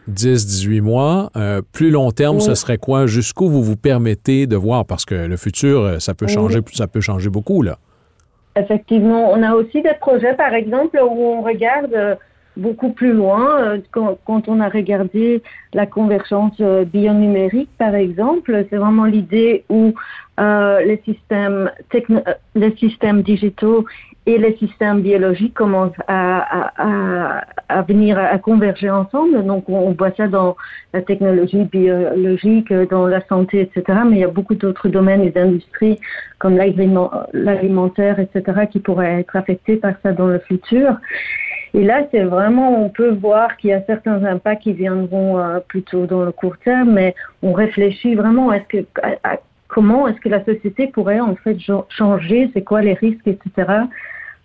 10, 0.09 0.45
18 0.45 0.81
mois. 0.81 1.29
Euh, 1.37 1.61
plus 1.71 1.89
long 1.89 2.11
terme, 2.11 2.35
oui. 2.35 2.41
ce 2.41 2.55
serait 2.55 2.77
quoi? 2.77 3.05
Jusqu'où 3.05 3.47
vous 3.47 3.63
vous 3.63 3.77
permettez 3.77 4.47
de 4.47 4.57
voir? 4.57 4.83
Parce 4.85 5.05
que 5.05 5.15
le 5.15 5.37
futur, 5.37 6.01
ça 6.01 6.13
peut 6.13 6.27
changer, 6.27 6.59
oui. 6.59 6.73
ça 6.73 6.87
peut 6.87 6.99
changer 6.99 7.29
beaucoup, 7.29 7.61
là. 7.61 7.77
Effectivement, 8.57 9.31
on 9.31 9.41
a 9.41 9.53
aussi 9.53 9.81
des 9.81 9.95
projets, 9.99 10.33
par 10.33 10.53
exemple, 10.53 10.99
où 11.01 11.21
on 11.21 11.41
regarde 11.41 12.17
beaucoup 12.57 12.91
plus 12.91 13.13
loin. 13.13 13.79
Quand, 13.91 14.17
quand 14.25 14.47
on 14.47 14.59
a 14.59 14.69
regardé 14.69 15.41
la 15.73 15.85
convergence 15.85 16.59
bionumérique, 16.59 17.69
par 17.77 17.95
exemple, 17.95 18.65
c'est 18.69 18.77
vraiment 18.77 19.05
l'idée 19.05 19.65
où 19.69 19.93
euh, 20.39 20.81
les 20.81 20.99
systèmes 21.05 21.69
techno 21.91 22.21
les 22.55 22.75
systèmes 22.77 23.21
digitaux 23.21 23.85
et 24.25 24.39
les 24.39 24.55
systèmes 24.57 25.01
biologiques 25.01 25.53
commencent 25.53 25.91
à, 26.07 26.71
à, 26.77 27.45
à, 27.69 27.81
venir 27.83 28.17
à 28.17 28.37
converger 28.39 28.89
ensemble. 28.89 29.45
Donc, 29.45 29.67
on 29.67 29.91
voit 29.91 30.11
ça 30.15 30.27
dans 30.27 30.55
la 30.93 31.01
technologie 31.01 31.65
biologique, 31.65 32.71
dans 32.89 33.05
la 33.05 33.23
santé, 33.27 33.61
etc. 33.61 33.99
Mais 34.07 34.17
il 34.17 34.19
y 34.21 34.23
a 34.23 34.29
beaucoup 34.29 34.55
d'autres 34.55 34.87
domaines 34.87 35.21
et 35.21 35.29
d'industries 35.29 35.99
comme 36.39 36.57
l'alimentaire, 36.57 38.19
etc., 38.19 38.65
qui 38.71 38.79
pourraient 38.79 39.19
être 39.19 39.35
affectés 39.35 39.75
par 39.75 39.93
ça 40.01 40.13
dans 40.13 40.27
le 40.27 40.39
futur. 40.39 40.97
Et 41.73 41.83
là, 41.83 42.05
c'est 42.11 42.23
vraiment, 42.23 42.83
on 42.83 42.89
peut 42.89 43.09
voir 43.09 43.57
qu'il 43.57 43.71
y 43.71 43.73
a 43.73 43.81
certains 43.85 44.23
impacts 44.23 44.63
qui 44.63 44.73
viendront 44.73 45.39
euh, 45.39 45.59
plutôt 45.59 46.05
dans 46.05 46.23
le 46.23 46.31
court 46.31 46.57
terme, 46.57 46.93
mais 46.93 47.15
on 47.41 47.51
réfléchit 47.51 48.13
vraiment 48.13 48.53
est-ce 48.53 48.65
que, 48.65 48.85
à, 49.01 49.31
à, 49.31 49.37
comment 49.67 50.07
est-ce 50.07 50.19
que 50.19 50.29
la 50.29 50.45
société 50.45 50.87
pourrait 50.87 51.19
en 51.19 51.35
fait 51.35 51.57
changer, 51.89 52.51
c'est 52.53 52.61
quoi 52.61 52.81
les 52.81 52.93
risques, 52.93 53.27
etc. 53.27 53.81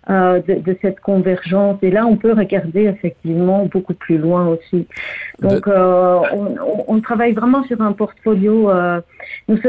Euh, 0.09 0.41
de, 0.41 0.55
de, 0.55 0.75
cette 0.81 1.01
convergence. 1.01 1.77
Et 1.83 1.91
là, 1.91 2.07
on 2.07 2.15
peut 2.15 2.33
regarder 2.33 2.85
effectivement 2.85 3.65
beaucoup 3.65 3.93
plus 3.93 4.17
loin 4.17 4.47
aussi. 4.47 4.87
Donc, 5.39 5.67
euh, 5.67 6.19
on, 6.33 6.55
on, 6.87 6.99
travaille 6.99 7.33
vraiment 7.33 7.63
sur 7.65 7.79
un 7.79 7.91
portfolio. 7.91 8.71
Nous, 9.47 9.59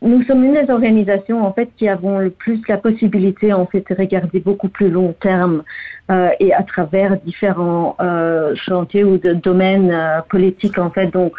nous, 0.00 0.22
sommes 0.24 0.44
une 0.44 0.54
des 0.54 0.70
organisations 0.72 1.44
en 1.44 1.52
fait 1.52 1.70
qui 1.76 1.88
avons 1.88 2.18
le 2.18 2.30
plus 2.30 2.60
la 2.68 2.76
possibilité 2.76 3.52
en 3.52 3.66
fait 3.66 3.84
de 3.88 3.94
regarder 3.96 4.38
beaucoup 4.38 4.68
plus 4.68 4.90
long 4.90 5.12
terme 5.20 5.64
euh, 6.10 6.30
et 6.38 6.54
à 6.54 6.62
travers 6.62 7.16
différents 7.20 7.96
euh, 8.00 8.54
chantiers 8.54 9.02
ou 9.02 9.18
de 9.18 9.32
domaines 9.32 9.90
euh, 9.90 10.20
politiques 10.28 10.78
en 10.78 10.90
fait. 10.90 11.08
Donc, 11.08 11.32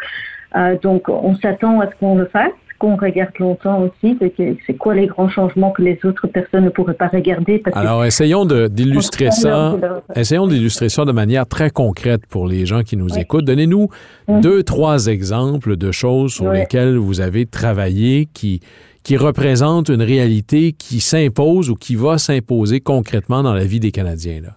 donc, 0.82 1.08
on 1.08 1.36
s'attend 1.36 1.80
à 1.80 1.86
ce 1.88 1.94
qu'on 2.00 2.16
le 2.16 2.26
fasse 2.26 2.50
qu'on 2.80 2.96
regarde 2.96 3.32
longtemps 3.38 3.82
aussi, 3.82 4.18
c'est 4.66 4.74
quoi 4.74 4.94
les 4.94 5.06
grands 5.06 5.28
changements 5.28 5.70
que 5.70 5.82
les 5.82 5.98
autres 6.02 6.26
personnes 6.26 6.64
ne 6.64 6.70
pourraient 6.70 6.94
pas 6.94 7.08
regarder. 7.08 7.58
Parce 7.58 7.76
Alors, 7.76 8.04
essayons 8.04 8.46
d'illustrer 8.46 9.30
ça, 9.30 9.76
essayons 10.16 10.48
d'illustrer 10.48 10.88
ça 10.88 11.04
de 11.04 11.12
manière 11.12 11.46
très 11.46 11.70
concrète 11.70 12.22
pour 12.26 12.48
les 12.48 12.64
gens 12.64 12.82
qui 12.82 12.96
nous 12.96 13.12
oui. 13.12 13.20
écoutent. 13.20 13.44
Donnez-nous 13.44 13.88
mmh. 14.28 14.40
deux, 14.40 14.62
trois 14.62 15.06
exemples 15.06 15.76
de 15.76 15.92
choses 15.92 16.32
sur 16.32 16.46
oui. 16.46 16.60
lesquelles 16.60 16.96
vous 16.96 17.20
avez 17.20 17.44
travaillé 17.44 18.26
qui, 18.32 18.60
qui 19.04 19.18
représentent 19.18 19.90
une 19.90 20.02
réalité 20.02 20.72
qui 20.72 21.00
s'impose 21.00 21.68
ou 21.68 21.74
qui 21.74 21.96
va 21.96 22.16
s'imposer 22.16 22.80
concrètement 22.80 23.42
dans 23.42 23.54
la 23.54 23.64
vie 23.64 23.80
des 23.80 23.90
Canadiens. 23.90 24.40
Là. 24.42 24.56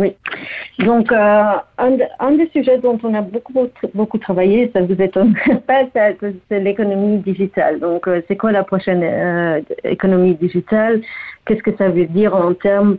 Oui. 0.00 0.16
Donc, 0.78 1.12
euh, 1.12 1.42
un, 1.76 2.30
des 2.32 2.48
sujets 2.54 2.78
dont 2.78 2.98
on 3.02 3.12
a 3.12 3.20
beaucoup, 3.20 3.52
beaucoup 3.92 4.16
travaillé, 4.16 4.70
ça 4.72 4.80
vous 4.80 4.94
étonne 4.94 5.34
pas, 5.66 5.82
c'est 5.92 6.58
l'économie 6.58 7.18
digitale. 7.18 7.80
Donc, 7.80 8.08
euh, 8.08 8.22
c'est 8.26 8.36
quoi 8.36 8.50
la 8.50 8.64
prochaine 8.64 9.02
euh, 9.02 9.60
économie 9.84 10.36
digitale? 10.36 11.02
Qu'est-ce 11.44 11.62
que 11.62 11.76
ça 11.76 11.90
veut 11.90 12.06
dire 12.06 12.34
en 12.34 12.54
termes 12.54 12.96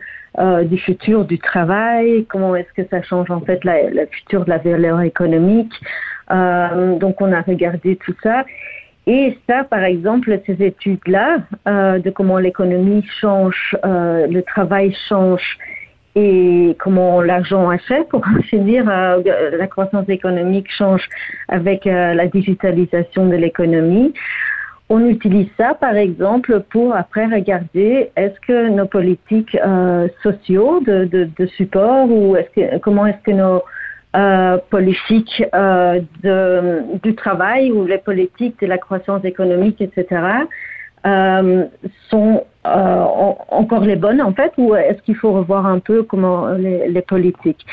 du 0.64 0.78
futur 0.78 1.26
du 1.26 1.40
travail? 1.40 2.26
Comment 2.30 2.56
est-ce 2.56 2.72
que 2.74 2.88
ça 2.90 3.02
change 3.02 3.32
en 3.32 3.42
fait 3.42 3.60
le 3.66 4.06
futur 4.06 4.46
de 4.46 4.50
la 4.52 4.60
valeur 4.60 5.02
économique? 5.02 5.74
Donc, 6.30 7.20
on 7.20 7.32
a 7.34 7.42
regardé 7.42 7.98
tout 7.98 8.16
ça. 8.24 8.46
Et 9.08 9.38
ça, 9.50 9.66
par 9.66 9.84
exemple, 9.84 10.40
ces 10.46 10.64
études-là, 10.64 11.40
de 11.98 12.10
comment 12.12 12.38
l'économie 12.38 13.06
change, 13.20 13.76
le 13.84 14.40
travail 14.42 14.96
change, 15.10 15.58
et 16.16 16.76
comment 16.80 17.22
l'argent 17.22 17.70
achète, 17.70 18.10
pour 18.10 18.26
ainsi 18.38 18.60
dire, 18.60 18.90
euh, 18.90 19.22
la 19.58 19.68
croissance 19.68 20.10
économique 20.10 20.68
change 20.72 21.08
avec 21.48 21.88
euh, 21.88 22.14
la 22.14 22.28
digitalisation 22.28 23.28
de 23.28 23.36
l'économie. 23.36 24.14
On 24.90 25.06
utilise 25.06 25.48
ça, 25.58 25.74
par 25.74 25.96
exemple, 25.96 26.64
pour 26.70 26.94
après 26.94 27.26
regarder 27.26 28.12
est-ce 28.18 28.38
que 28.46 28.70
nos 28.70 28.88
politiques 28.88 29.58
euh, 29.66 30.10
sociaux 30.22 30.82
de, 30.86 31.46
support 31.56 32.12
ou 32.12 32.36
est-ce 32.36 32.50
que, 32.50 32.78
comment 32.80 33.06
est-ce 33.06 33.24
que 33.24 33.32
nos 33.32 33.64
politiques 34.70 35.42
de, 35.54 36.82
du 37.02 37.16
travail 37.16 37.72
ou 37.72 37.86
les 37.86 38.00
politiques 38.00 38.60
de 38.60 38.68
la 38.68 38.78
croissance 38.78 39.24
économique, 39.24 39.80
etc., 39.80 40.44
euh, 41.06 41.66
sont 42.10 42.44
euh, 42.68 43.06
encore 43.50 43.82
les 43.82 43.96
bonnes 43.96 44.22
en 44.22 44.34
fait 44.34 44.54
ou 44.58 44.76
est-ce 44.76 45.02
qu'il 45.02 45.16
faut 45.16 45.32
revoir 45.32 45.66
un 45.66 45.80
peu 45.80 46.04
comment 46.04 46.48
les, 46.50 47.02
politiques? 47.02 47.66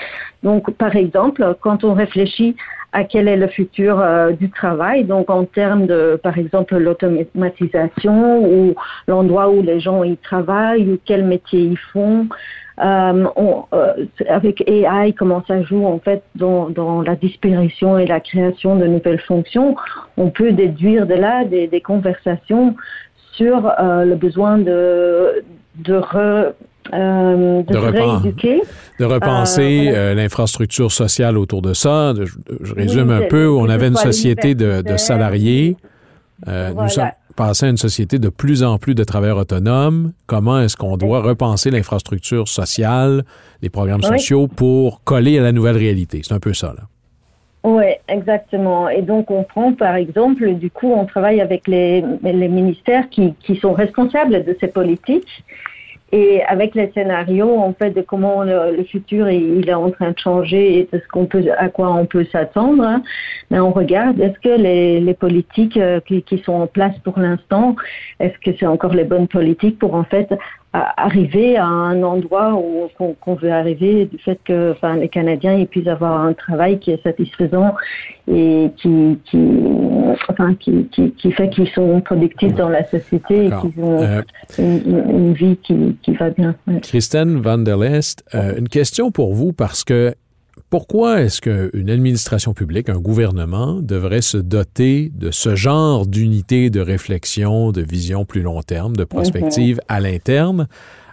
Donc 0.42 0.70
par 0.72 0.96
exemple, 0.96 1.56
quand 1.60 1.84
on 1.84 1.94
réfléchit 1.94 2.56
à 2.92 3.04
quel 3.04 3.28
est 3.28 3.36
le 3.36 3.48
futur 3.48 4.00
euh, 4.00 4.32
du 4.32 4.50
travail, 4.50 5.04
donc 5.04 5.28
en 5.28 5.44
termes 5.44 5.86
de 5.86 6.18
par 6.22 6.38
exemple 6.38 6.76
l'automatisation 6.78 8.42
ou 8.42 8.74
l'endroit 9.06 9.50
où 9.50 9.60
les 9.60 9.78
gens 9.78 10.02
y 10.04 10.16
travaillent 10.16 10.88
ou 10.88 10.98
quel 11.04 11.24
métier 11.24 11.60
ils 11.60 11.78
font, 11.92 12.26
euh, 12.80 13.24
on, 13.34 13.64
euh, 13.72 14.06
avec 14.28 14.62
AI, 14.68 15.12
comment 15.12 15.42
ça 15.48 15.62
joue 15.62 15.84
en 15.84 15.98
fait 15.98 16.22
dans, 16.36 16.70
dans, 16.70 17.02
la 17.02 17.16
disparition 17.16 17.98
et 17.98 18.06
la 18.06 18.20
création 18.20 18.76
de 18.76 18.86
nouvelles 18.86 19.20
fonctions, 19.20 19.74
on 20.16 20.30
peut 20.30 20.52
déduire 20.52 21.06
de 21.06 21.14
là 21.14 21.44
des, 21.44 21.66
des 21.66 21.80
conversations 21.80 22.76
sur 23.38 23.72
euh, 23.78 24.04
le 24.04 24.16
besoin 24.16 24.58
de, 24.58 25.42
de, 25.76 25.94
re, 25.94 26.52
euh, 26.92 27.62
de. 27.62 27.72
De 28.98 29.04
repenser 29.04 29.92
euh, 29.94 30.14
l'infrastructure 30.14 30.90
sociale 30.90 31.38
autour 31.38 31.62
de 31.62 31.72
ça. 31.72 32.12
je, 32.60 32.74
résume 32.74 33.10
un 33.10 33.22
peu. 33.28 33.48
On 33.48 33.68
avait 33.68 33.88
une 33.88 33.96
société 33.96 34.54
de, 34.54 34.82
de 34.82 34.96
salariés. 34.96 35.76
Nous 36.46 36.88
sommes 36.88 37.10
passés 37.36 37.66
à 37.66 37.68
une 37.68 37.76
société 37.76 38.18
de 38.18 38.28
plus 38.28 38.64
en 38.64 38.78
plus 38.78 38.96
de 38.96 39.04
travailleurs 39.04 39.38
autonomes. 39.38 40.12
Comment 40.26 40.60
est-ce 40.60 40.76
qu'on 40.76 40.96
doit 40.96 41.22
repenser 41.22 41.70
l'infrastructure 41.70 42.48
sociale, 42.48 43.24
les 43.62 43.70
programmes 43.70 44.02
sociaux 44.02 44.48
pour 44.48 45.04
coller 45.04 45.38
à 45.38 45.42
la 45.42 45.52
nouvelle 45.52 45.76
réalité? 45.76 46.22
C'est 46.24 46.34
un 46.34 46.40
peu 46.40 46.52
ça, 46.52 46.74
là. 46.76 46.88
Oui, 47.64 47.84
exactement. 48.08 48.88
Et 48.88 49.02
donc, 49.02 49.30
on 49.30 49.42
prend, 49.42 49.72
par 49.72 49.96
exemple, 49.96 50.54
du 50.54 50.70
coup, 50.70 50.92
on 50.92 51.04
travaille 51.06 51.40
avec 51.40 51.66
les, 51.66 52.04
les 52.22 52.48
ministères 52.48 53.08
qui, 53.10 53.34
sont 53.60 53.72
responsables 53.72 54.44
de 54.44 54.56
ces 54.60 54.68
politiques 54.68 55.44
et 56.10 56.42
avec 56.44 56.74
les 56.74 56.90
scénarios, 56.92 57.58
en 57.58 57.74
fait, 57.74 57.90
de 57.90 58.00
comment 58.00 58.42
le, 58.42 58.82
futur 58.84 59.28
il 59.28 59.68
est 59.68 59.74
en 59.74 59.90
train 59.90 60.12
de 60.12 60.18
changer 60.18 60.78
et 60.78 60.88
de 60.90 60.98
ce 60.98 61.08
qu'on 61.08 61.26
peut, 61.26 61.44
à 61.58 61.68
quoi 61.68 61.92
on 61.92 62.06
peut 62.06 62.24
s'attendre, 62.32 62.82
hein. 62.82 63.02
mais 63.50 63.60
on 63.60 63.72
regarde 63.72 64.18
est-ce 64.18 64.38
que 64.40 64.56
les, 64.56 65.14
politiques 65.14 65.76
euh, 65.76 66.00
qui, 66.00 66.38
sont 66.38 66.54
en 66.54 66.66
place 66.66 66.96
pour 67.04 67.18
l'instant, 67.18 67.76
est-ce 68.20 68.38
que 68.38 68.56
c'est 68.58 68.66
encore 68.66 68.94
les 68.94 69.04
bonnes 69.04 69.28
politiques 69.28 69.78
pour 69.78 69.94
en 69.94 70.04
fait 70.04 70.32
arriver 70.96 71.56
à 71.56 71.66
un 71.66 72.02
endroit 72.02 72.54
où 72.54 72.88
qu'on 73.20 73.34
veut 73.34 73.52
arriver 73.52 74.06
du 74.06 74.18
fait 74.18 74.38
que 74.44 74.72
enfin 74.72 74.96
les 74.96 75.08
Canadiens 75.08 75.54
ils 75.54 75.66
puissent 75.66 75.88
avoir 75.88 76.20
un 76.20 76.32
travail 76.32 76.78
qui 76.78 76.90
est 76.90 77.02
satisfaisant 77.02 77.74
et 78.26 78.70
qui 78.76 79.18
qui 79.24 79.38
enfin 80.28 80.54
qui, 80.54 80.88
qui, 80.92 81.10
qui 81.12 81.32
fait 81.32 81.48
qu'ils 81.50 81.68
sont 81.68 82.00
productifs 82.00 82.54
dans 82.54 82.68
la 82.68 82.84
société 82.86 83.46
et 83.46 83.50
qu'ils 83.60 83.82
ont 83.82 84.02
euh, 84.02 84.22
une, 84.58 85.32
vie 85.32 85.56
qui, 85.62 85.96
qui 86.02 86.12
va 86.12 86.30
bien. 86.30 86.54
Christine 86.82 87.40
Van 87.40 87.58
der 87.58 87.76
Lest, 87.76 88.24
euh, 88.34 88.58
une 88.58 88.68
question 88.68 89.10
pour 89.10 89.34
vous 89.34 89.52
parce 89.52 89.84
que 89.84 90.14
pourquoi 90.70 91.22
est-ce 91.22 91.40
qu'une 91.40 91.90
administration 91.90 92.54
publique, 92.54 92.88
un 92.88 92.98
gouvernement, 92.98 93.74
devrait 93.74 94.22
se 94.22 94.38
doter 94.38 95.10
de 95.14 95.30
ce 95.30 95.54
genre 95.54 96.06
d'unité 96.06 96.70
de 96.70 96.80
réflexion, 96.80 97.72
de 97.72 97.82
vision 97.82 98.24
plus 98.24 98.42
long 98.42 98.62
terme, 98.62 98.96
de 98.96 99.04
prospective 99.04 99.76
mhm. 99.76 99.82
à 99.88 100.00
l'interne, 100.00 100.68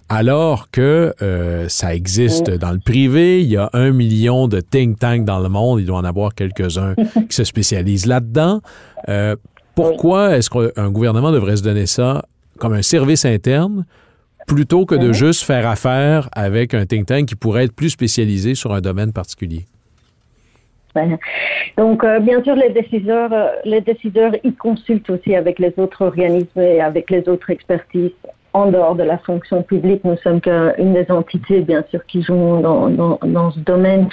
alors 0.10 0.70
que 0.70 1.14
euh, 1.22 1.68
ça 1.68 1.96
existe 1.96 2.50
dans 2.52 2.72
le 2.72 2.80
privé, 2.80 3.42
il 3.42 3.50
y 3.50 3.58
a 3.58 3.70
un 3.74 3.92
million 3.92 4.48
de 4.48 4.62
think 4.62 5.00
tanks 5.00 5.26
dans 5.26 5.40
le 5.40 5.50
monde, 5.50 5.80
il 5.80 5.86
doit 5.86 5.98
en 5.98 6.04
avoir 6.04 6.36
quelques-uns 6.36 6.94
qui 7.30 7.36
se 7.36 7.44
spécialisent 7.44 8.06
là-dedans. 8.06 8.62
Euh, 9.10 9.36
pourquoi 9.74 10.38
est-ce 10.38 10.50
qu'un 10.50 10.92
gouvernement 10.92 11.32
devrait 11.32 11.58
se 11.58 11.64
donner 11.64 11.88
ça 11.88 12.26
comme 12.60 12.74
un 12.74 12.82
service 12.82 13.26
interne 13.26 13.86
plutôt 14.46 14.86
que 14.86 14.96
de 14.96 15.12
juste 15.12 15.44
faire 15.44 15.68
affaire 15.68 16.30
avec 16.34 16.74
un 16.74 16.86
think 16.86 17.08
tank 17.08 17.26
qui 17.26 17.36
pourrait 17.36 17.66
être 17.66 17.76
plus 17.76 17.90
spécialisé 17.90 18.56
sur 18.56 18.74
un 18.74 18.82
domaine 18.82 19.12
particulier. 19.12 19.66
Donc, 21.78 22.04
euh, 22.04 22.20
bien 22.20 22.42
sûr, 22.44 22.56
les 22.56 22.70
décideurs, 22.70 23.34
euh, 23.34 23.48
les 23.66 23.82
décideurs, 23.82 24.32
ils 24.44 24.56
consultent 24.56 25.10
aussi 25.10 25.36
avec 25.36 25.60
les 25.60 25.74
autres 25.78 26.02
organismes 26.02 26.62
et 26.62 26.80
avec 26.80 27.10
les 27.10 27.28
autres 27.28 27.50
expertises 27.50 28.12
en 28.56 28.72
dehors 28.72 28.96
de 28.96 29.04
la 29.04 29.18
fonction 29.18 29.64
publique. 29.64 30.04
Nous 30.06 30.18
sommes 30.24 30.40
qu'une 30.40 30.94
des 30.94 31.12
entités, 31.12 31.60
bien 31.60 31.84
sûr, 31.90 32.06
qui 32.06 32.24
jouent 32.24 32.62
dans, 32.62 33.52
ce 33.52 33.60
domaine. 33.60 34.08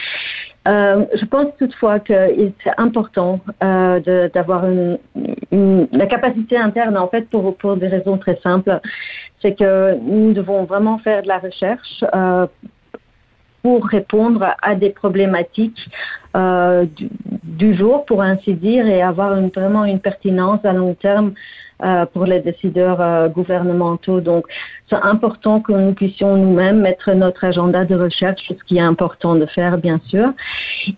Euh, 0.67 1.05
je 1.15 1.25
pense 1.25 1.47
toutefois 1.59 2.01
que 2.01 2.13
c'est 2.63 2.77
important 2.77 3.41
euh, 3.63 4.29
d'avoir 4.35 4.65
la 5.53 6.07
capacité 6.07 6.57
interne, 6.57 6.99
en 6.99 7.09
fait, 7.09 7.29
pour, 7.31 7.57
pour 7.57 7.77
des 7.77 7.87
raisons 7.87 8.19
très 8.19 8.39
simples. 8.43 8.81
C'est 9.41 9.55
que 9.55 9.95
nous 9.95 10.33
devons 10.33 10.65
vraiment 10.65 10.99
faire 10.99 11.23
de 11.23 11.29
la 11.29 11.39
recherche 11.39 12.05
euh, 12.15 12.47
pour 13.63 13.87
répondre 13.87 14.55
à 14.61 14.75
des 14.75 14.91
problématiques 14.91 15.89
euh, 16.37 16.87
du, 17.43 17.75
jour, 17.75 18.05
pour 18.07 18.23
ainsi 18.23 18.55
dire, 18.55 18.87
et 18.87 19.03
avoir 19.03 19.41
vraiment 19.55 19.85
une 19.85 20.01
pertinence 20.01 20.61
à 20.65 20.73
long 20.73 20.95
terme 20.95 21.33
euh, 21.83 22.07
pour 22.07 22.25
les 22.25 22.41
décideurs 22.41 23.01
euh, 23.01 23.29
gouvernementaux. 23.29 24.21
Donc, 24.21 24.47
c'est 24.89 24.97
important 24.97 25.61
que 25.61 25.73
nous 25.73 25.95
puissions 25.95 26.37
nous-mêmes 26.37 26.81
mettre 26.81 27.13
notre 27.13 27.45
agenda 27.45 27.85
de 27.85 27.95
recherche, 27.95 28.41
ce 28.49 28.65
qui 28.65 28.79
est 28.79 28.81
important 28.81 29.35
de 29.35 29.47
faire, 29.47 29.79
bien 29.79 30.01
sûr. 30.09 30.33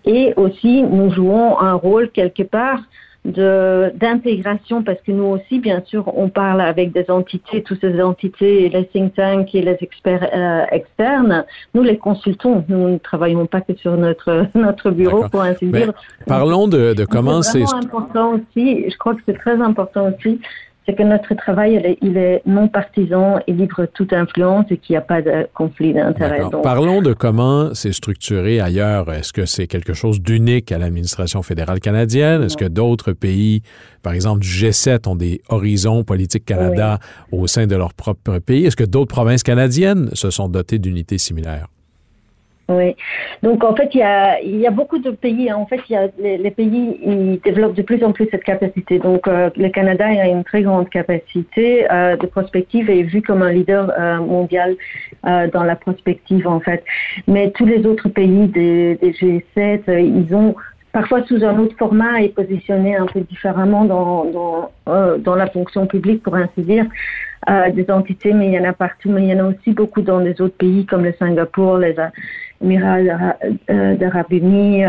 Et 0.05 0.33
aussi, 0.37 0.83
nous 0.83 1.11
jouons 1.11 1.59
un 1.59 1.73
rôle 1.73 2.09
quelque 2.09 2.43
part 2.43 2.79
d'intégration 3.25 4.83
parce 4.83 5.01
que 5.01 5.11
nous 5.11 5.25
aussi 5.25 5.59
bien 5.59 5.81
sûr 5.85 6.11
on 6.15 6.29
parle 6.29 6.61
avec 6.61 6.91
des 6.91 7.09
entités 7.09 7.63
toutes 7.63 7.81
ces 7.81 7.99
entités 8.01 8.69
les 8.69 8.85
think 8.85 9.15
tanks 9.15 9.53
et 9.55 9.61
les 9.61 9.77
experts 9.81 10.29
euh, 10.33 10.65
externes. 10.71 11.43
Nous 11.73 11.81
les 11.81 11.97
consultons. 11.97 12.63
Nous 12.69 12.89
ne 12.89 12.97
travaillons 12.97 13.47
pas 13.47 13.61
que 13.61 13.73
sur 13.75 13.97
notre 13.97 14.45
notre 14.55 14.91
bureau 14.91 15.27
pour 15.29 15.41
ainsi 15.41 15.65
dire. 15.67 15.91
parlons 16.27 16.67
de, 16.67 16.93
de 16.93 17.05
comment 17.05 17.41
c'est 17.41 17.63
important 17.73 18.33
aussi 18.33 18.89
je 18.89 18.97
crois 18.97 19.15
que 19.15 19.21
c'est 19.25 19.37
très 19.37 19.59
important 19.59 20.09
aussi 20.09 20.39
c'est 20.85 20.95
que 20.95 21.03
notre 21.03 21.33
travail, 21.35 21.97
il 22.01 22.17
est, 22.17 22.41
non 22.45 22.67
partisan 22.67 23.39
et 23.47 23.53
libre 23.53 23.87
toute 23.93 24.13
influence 24.13 24.65
et 24.69 24.77
qu'il 24.77 24.93
n'y 24.93 24.97
a 24.97 25.01
pas 25.01 25.21
de 25.21 25.47
conflit 25.53 25.93
d'intérêt. 25.93 26.41
Parlons 26.61 27.01
de 27.01 27.13
comment 27.13 27.73
c'est 27.73 27.91
structuré 27.91 28.59
ailleurs. 28.59 29.11
Est-ce 29.11 29.33
que 29.33 29.45
c'est 29.45 29.67
quelque 29.67 29.93
chose 29.93 30.21
d'unique 30.21 30.71
à 30.71 30.77
l'administration 30.77 31.41
fédérale 31.41 31.79
canadienne? 31.79 32.43
Est-ce 32.43 32.57
que 32.57 32.65
d'autres 32.65 33.13
pays, 33.13 33.61
par 34.03 34.13
exemple 34.13 34.41
du 34.41 34.47
G7, 34.47 35.09
ont 35.09 35.15
des 35.15 35.41
horizons 35.49 36.03
politiques 36.03 36.45
Canada 36.45 36.99
au 37.31 37.47
sein 37.47 37.65
de 37.65 37.75
leur 37.75 37.93
propre 37.93 38.39
pays? 38.39 38.65
Est-ce 38.65 38.75
que 38.75 38.83
d'autres 38.83 39.13
provinces 39.13 39.43
canadiennes 39.43 40.09
se 40.13 40.29
sont 40.29 40.49
dotées 40.49 40.79
d'unités 40.79 41.17
similaires? 41.17 41.67
Oui. 42.67 42.95
Donc 43.43 43.63
en 43.63 43.75
fait, 43.75 43.89
il 43.93 43.99
y 43.99 44.03
a, 44.03 44.41
il 44.41 44.59
y 44.59 44.65
a 44.65 44.71
beaucoup 44.71 44.97
de 44.97 45.11
pays. 45.11 45.51
Hein. 45.51 45.57
En 45.57 45.67
fait, 45.67 45.79
il 45.87 45.93
y 45.93 45.95
a, 45.95 46.07
les, 46.17 46.49
pays 46.49 46.99
ils 47.05 47.39
développent 47.41 47.75
de 47.75 47.83
plus 47.83 48.03
en 48.03 48.11
plus 48.11 48.27
cette 48.31 48.43
capacité. 48.43 48.97
Donc 48.97 49.27
euh, 49.27 49.51
le 49.55 49.69
Canada 49.69 50.07
a 50.07 50.27
une 50.27 50.43
très 50.43 50.63
grande 50.63 50.89
capacité 50.89 51.85
euh, 51.91 52.17
de 52.17 52.25
prospective 52.25 52.89
et 52.89 53.01
est 53.01 53.03
vu 53.03 53.21
comme 53.21 53.43
un 53.43 53.51
leader 53.51 53.91
euh, 53.99 54.17
mondial 54.17 54.75
dans 55.23 55.63
la 55.63 55.75
prospective 55.75 56.47
en 56.47 56.59
fait. 56.59 56.83
Mais 57.27 57.51
tous 57.51 57.65
les 57.65 57.85
autres 57.85 58.09
pays 58.09 58.47
des, 58.47 58.95
des 58.95 59.11
G7, 59.11 59.81
euh, 59.87 59.99
ils 59.99 60.33
ont 60.35 60.55
parfois 60.91 61.23
sous 61.25 61.43
un 61.43 61.57
autre 61.59 61.75
format 61.77 62.21
et 62.21 62.29
positionnés 62.29 62.95
un 62.95 63.05
peu 63.05 63.21
différemment 63.21 63.85
dans 63.85 65.35
la 65.35 65.47
fonction 65.47 65.87
publique, 65.87 66.23
pour 66.23 66.35
ainsi 66.35 66.61
dire 66.61 66.85
des 67.75 67.91
entités, 67.91 68.33
mais 68.33 68.47
il 68.47 68.53
y 68.53 68.59
en 68.59 68.63
a 68.63 68.73
partout, 68.73 69.11
mais 69.11 69.23
il 69.23 69.27
y 69.27 69.33
en 69.33 69.45
a 69.45 69.49
aussi 69.49 69.71
beaucoup 69.71 70.01
dans 70.01 70.19
les 70.19 70.39
autres 70.41 70.57
pays 70.57 70.85
comme 70.85 71.03
le 71.03 71.13
Singapour, 71.19 71.77
les, 71.77 71.95
Émirats 72.61 72.99
d'Arabie 73.67 74.37
Unis, 74.37 74.83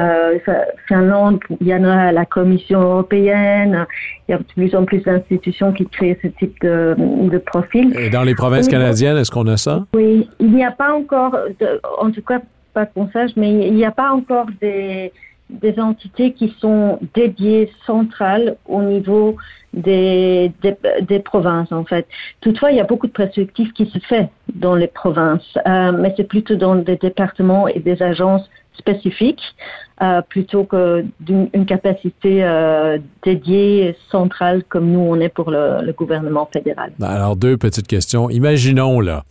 Finlande, 0.88 1.40
il 1.60 1.66
y 1.66 1.74
en 1.74 1.84
a 1.84 2.12
la 2.12 2.24
Commission 2.24 2.80
européenne, 2.80 3.86
il 4.28 4.32
y 4.32 4.34
a 4.34 4.38
de 4.38 4.44
plus 4.44 4.74
en 4.74 4.84
plus 4.84 5.02
d'institutions 5.02 5.72
qui 5.72 5.86
créent 5.86 6.18
ce 6.22 6.28
type 6.28 6.60
de, 6.62 6.94
de 6.98 7.38
profil. 7.38 7.94
Et 7.98 8.08
dans 8.10 8.22
les 8.22 8.34
provinces 8.34 8.68
canadiennes, 8.68 9.16
est-ce 9.16 9.30
qu'on 9.30 9.46
a 9.48 9.56
ça? 9.56 9.84
Oui, 9.94 10.28
il 10.38 10.52
n'y 10.52 10.64
a 10.64 10.70
pas 10.70 10.92
encore, 10.94 11.36
en 12.00 12.10
tout 12.10 12.22
cas 12.22 12.40
pas 12.72 12.86
qu'on 12.86 13.10
sache, 13.10 13.30
mais 13.36 13.68
il 13.68 13.74
n'y 13.74 13.86
a 13.86 13.90
pas 13.90 14.10
encore 14.10 14.46
des 14.60 15.12
des 15.50 15.78
entités 15.78 16.32
qui 16.32 16.54
sont 16.60 16.98
dédiées 17.14 17.70
centrales 17.86 18.56
au 18.66 18.82
niveau 18.82 19.36
des, 19.72 20.52
des, 20.62 21.18
provinces 21.20 21.70
en 21.70 21.84
fait. 21.84 22.06
Toutefois, 22.40 22.70
il 22.70 22.78
y 22.78 22.80
a 22.80 22.84
beaucoup 22.84 23.06
de 23.06 23.12
perspectives 23.12 23.72
qui 23.72 23.86
se 23.86 23.98
fait 23.98 24.30
dans 24.54 24.74
les 24.74 24.86
provinces, 24.86 25.58
euh, 25.66 25.92
mais 25.92 26.14
c'est 26.16 26.26
plutôt 26.26 26.56
dans 26.56 26.76
des 26.76 26.96
départements 26.96 27.68
et 27.68 27.78
des 27.80 28.02
agences 28.02 28.48
spécifiques 28.78 29.54
euh, 30.02 30.20
plutôt 30.22 30.64
que 30.64 31.04
d'une 31.20 31.66
capacité 31.66 32.44
euh, 32.44 32.98
dédiée 33.24 33.96
centrale 34.10 34.64
comme 34.68 34.90
nous 34.90 35.00
on 35.00 35.18
est 35.20 35.30
pour 35.30 35.50
le, 35.50 35.82
le 35.82 35.92
gouvernement 35.92 36.48
fédéral. 36.52 36.92
Alors 37.02 37.36
deux 37.36 37.56
petites 37.56 37.86
questions. 37.86 38.28
Imaginons 38.28 39.00
là 39.00 39.24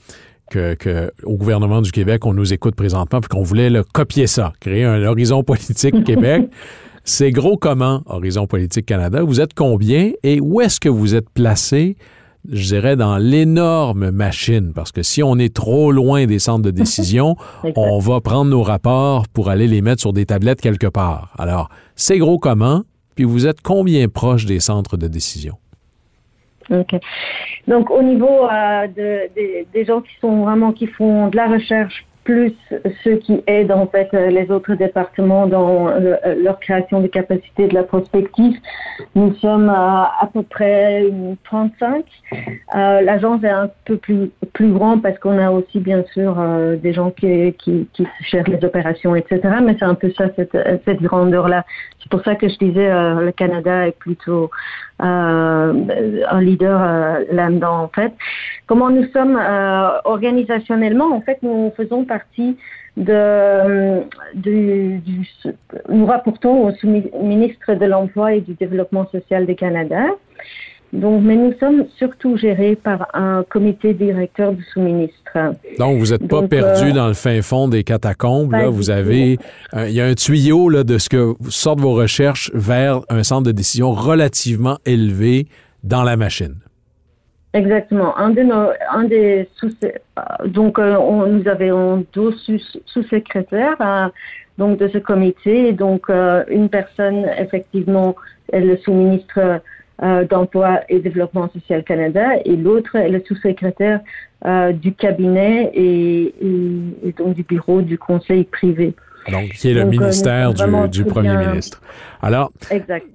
que, 0.49 1.11
au 1.23 1.37
gouvernement 1.37 1.81
du 1.81 1.91
Québec, 1.91 2.25
on 2.25 2.33
nous 2.33 2.53
écoute 2.53 2.75
présentement, 2.75 3.19
puis 3.19 3.29
qu'on 3.29 3.43
voulait 3.43 3.69
le 3.69 3.83
copier 3.83 4.27
ça, 4.27 4.53
créer 4.59 4.83
un 4.83 5.03
horizon 5.03 5.43
politique 5.43 6.03
Québec. 6.03 6.49
C'est 7.07 7.31
gros 7.31 7.55
comment, 7.55 8.01
Horizon 8.07 8.47
Politique 8.47 8.87
Canada? 8.87 9.21
Vous 9.21 9.39
êtes 9.39 9.53
combien 9.53 10.11
et 10.23 10.39
où 10.41 10.59
est-ce 10.59 10.79
que 10.79 10.89
vous 10.89 11.13
êtes 11.13 11.29
placé, 11.29 11.97
je 12.51 12.65
dirais, 12.65 12.95
dans 12.95 13.17
l'énorme 13.17 14.09
machine? 14.09 14.73
Parce 14.73 14.91
que 14.91 15.03
si 15.03 15.21
on 15.21 15.37
est 15.37 15.53
trop 15.53 15.91
loin 15.91 16.25
des 16.25 16.39
centres 16.39 16.63
de 16.63 16.71
décision, 16.71 17.35
on 17.75 17.99
va 17.99 18.21
prendre 18.21 18.49
nos 18.49 18.63
rapports 18.63 19.27
pour 19.27 19.51
aller 19.51 19.67
les 19.67 19.83
mettre 19.83 20.01
sur 20.01 20.13
des 20.13 20.25
tablettes 20.25 20.61
quelque 20.61 20.87
part. 20.87 21.31
Alors, 21.37 21.69
c'est 21.95 22.17
gros 22.17 22.39
comment? 22.39 22.81
Puis 23.13 23.23
vous 23.23 23.45
êtes 23.45 23.61
combien 23.61 24.07
proche 24.07 24.45
des 24.47 24.59
centres 24.59 24.97
de 24.97 25.07
décision? 25.07 25.57
Donc 27.67 27.91
au 27.91 28.01
niveau 28.01 28.47
euh, 28.49 28.87
de, 28.87 29.65
des 29.73 29.85
gens 29.85 30.01
qui 30.01 30.13
sont 30.19 30.43
vraiment 30.43 30.71
qui 30.71 30.87
font 30.87 31.27
de 31.27 31.35
la 31.35 31.47
recherche 31.47 32.05
plus 32.25 32.53
ceux 33.03 33.17
qui 33.17 33.41
aident 33.47 33.71
en 33.71 33.85
fait 33.87 34.09
euh, 34.13 34.29
les 34.29 34.49
autres 34.51 34.73
départements 34.73 35.45
dans 35.45 35.87
euh, 35.87 36.17
leur 36.43 36.59
création 36.59 36.99
de 36.99 37.07
capacités 37.07 37.67
de 37.67 37.73
la 37.73 37.83
prospective. 37.83 38.57
Nous 39.13 39.33
sommes 39.35 39.69
à 39.69 40.11
à 40.19 40.27
peu 40.27 40.41
près 40.41 41.05
35. 41.43 42.03
Euh, 42.75 43.01
L'agence 43.01 43.43
est 43.43 43.49
un 43.49 43.69
peu 43.85 43.97
plus 43.97 44.31
plus 44.53 44.71
grande 44.71 45.03
parce 45.03 45.19
qu'on 45.19 45.37
a 45.37 45.51
aussi 45.51 45.79
bien 45.79 46.03
sûr 46.13 46.35
des 46.81 46.93
gens 46.93 47.11
qui, 47.11 47.53
qui, 47.59 47.87
les 48.47 48.65
opérations, 48.65 49.15
etc. 49.15 49.41
Mais 49.63 49.75
c'est 49.77 49.85
un 49.85 49.95
peu 49.95 50.11
ça 50.17 50.25
cette, 50.35 50.57
cette 50.85 51.01
grandeur-là. 51.01 51.63
C'est 52.01 52.09
pour 52.09 52.23
ça 52.23 52.35
que 52.35 52.47
je 52.49 52.57
disais 52.57 52.89
le 52.89 53.31
Canada 53.31 53.87
est 53.87 53.97
plutôt 53.97 54.49
un 54.99 56.41
leader 56.41 57.19
là-dedans 57.31 57.83
en 57.83 57.87
fait. 57.89 58.13
Comment 58.67 58.89
nous 58.89 59.05
sommes 59.13 59.39
organisationnellement 60.05 61.13
En 61.13 61.21
fait, 61.21 61.39
nous 61.41 61.71
faisons 61.75 62.05
partie 62.05 62.57
de, 62.97 64.03
du, 64.33 65.01
nous 65.89 66.05
rapportons 66.05 66.67
au 66.67 66.71
sous-ministre 66.71 67.73
de 67.73 67.85
l'Emploi 67.85 68.35
et 68.35 68.41
du 68.41 68.53
Développement 68.53 69.07
social 69.09 69.45
du 69.45 69.55
Canada. 69.55 70.05
Donc, 70.95 71.23
mais 71.23 71.35
nous 71.35 71.53
sommes 71.59 71.85
surtout 71.97 72.37
gérés 72.37 72.75
par 72.75 73.07
un 73.13 73.43
comité 73.47 73.93
directeur 73.93 74.53
du 74.53 74.63
sous-ministre. 74.73 75.53
Donc, 75.77 75.99
vous 75.99 76.07
n'êtes 76.07 76.27
pas 76.27 76.43
perdu 76.43 76.89
euh, 76.89 76.93
dans 76.93 77.07
le 77.07 77.13
fin 77.13 77.41
fond 77.41 77.67
des 77.67 77.83
catacombes. 77.83 78.51
Là, 78.51 78.69
vous 78.69 78.89
avez, 78.89 79.37
il 79.73 79.91
y 79.91 80.01
a 80.01 80.05
un 80.05 80.13
tuyau 80.13 80.69
là, 80.69 80.83
de 80.83 80.97
ce 80.97 81.09
que 81.09 81.33
sortent 81.49 81.81
vos 81.81 81.93
recherches 81.93 82.51
vers 82.53 83.01
un 83.09 83.23
centre 83.23 83.43
de 83.43 83.51
décision 83.51 83.91
relativement 83.91 84.77
élevé 84.85 85.47
dans 85.83 86.03
la 86.03 86.17
machine. 86.17 86.55
Exactement. 87.55 88.17
Un, 88.17 88.31
de 88.31 88.41
nos, 88.41 88.69
un 88.91 89.05
des 89.05 89.47
sous 89.55 89.69
donc 90.45 90.77
euh, 90.77 90.97
on, 90.97 91.25
nous 91.25 91.47
avions 91.47 92.05
deux 92.13 92.33
sous-secrétaires 92.85 93.77
euh, 93.79 94.09
donc 94.57 94.77
de 94.77 94.89
ce 94.89 94.97
comité. 94.97 95.71
Donc 95.71 96.09
euh, 96.09 96.43
une 96.49 96.67
personne 96.67 97.25
effectivement 97.39 98.13
est 98.51 98.59
le 98.59 98.75
sous-ministre 98.77 99.61
d'emploi 100.01 100.81
et 100.89 100.99
développement 100.99 101.49
social 101.53 101.83
Canada 101.83 102.37
et 102.43 102.55
l'autre 102.55 102.95
est 102.95 103.09
le 103.09 103.23
sous-secrétaire 103.25 104.01
du 104.73 104.93
cabinet 104.93 105.71
et, 105.73 106.33
donc 107.17 107.35
du 107.35 107.43
bureau 107.43 107.81
du 107.81 107.97
conseil 107.97 108.43
privé. 108.43 108.93
Donc, 109.31 109.49
qui 109.49 109.69
est 109.69 109.73
le 109.73 109.85
ministère 109.85 110.53
du, 110.53 110.63
du 110.89 111.05
Premier 111.05 111.37
ministre. 111.37 111.81
Alors, 112.21 112.51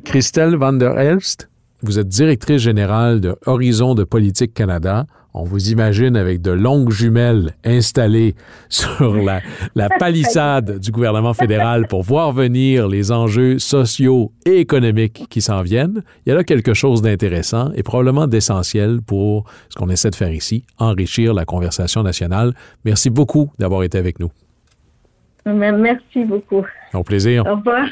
Christelle 0.05 0.57
Van 0.57 0.73
der 0.73 0.99
Elst, 0.99 1.51
vous 1.83 1.99
êtes 1.99 2.09
directrice 2.09 2.63
générale 2.63 3.21
de 3.21 3.37
Horizon 3.47 3.95
de 3.95 4.05
Politique 4.05 4.55
Canada. 4.55 5.07
On 5.33 5.45
vous 5.45 5.71
imagine 5.71 6.17
avec 6.17 6.43
de 6.43 6.51
longues 6.51 6.91
jumelles 6.91 7.53
installées 7.65 8.35
sur 8.69 9.15
la, 9.15 9.41
la 9.75 9.89
palissade 9.99 10.79
du 10.79 10.91
gouvernement 10.91 11.35
fédéral 11.35 11.87
pour 11.87 12.03
voir 12.03 12.33
venir 12.33 12.89
les 12.89 13.13
enjeux 13.13 13.59
sociaux 13.59 14.33
et 14.45 14.59
économiques 14.59 15.27
qui 15.31 15.41
s'en 15.41 15.63
viennent. 15.63 16.03
Il 16.27 16.31
y 16.31 16.33
a 16.33 16.35
là 16.35 16.45
quelque 16.45 16.75
chose 16.75 17.03
d'intéressant 17.03 17.71
et 17.75 17.83
probablement 17.83 18.27
d'essentiel 18.27 19.01
pour 19.07 19.45
ce 19.69 19.77
qu'on 19.77 19.89
essaie 19.89 20.11
de 20.11 20.17
faire 20.17 20.33
ici, 20.33 20.65
enrichir 20.79 21.35
la 21.35 21.45
conversation 21.45 22.03
nationale. 22.03 22.53
Merci 22.85 23.11
beaucoup 23.11 23.51
d'avoir 23.59 23.83
été 23.85 23.99
avec 23.99 24.19
nous. 24.19 24.31
Merci 25.47 26.25
beaucoup. 26.25 26.65
Au 26.93 27.03
plaisir. 27.03 27.47
Au 27.47 27.57
revoir. 27.57 27.87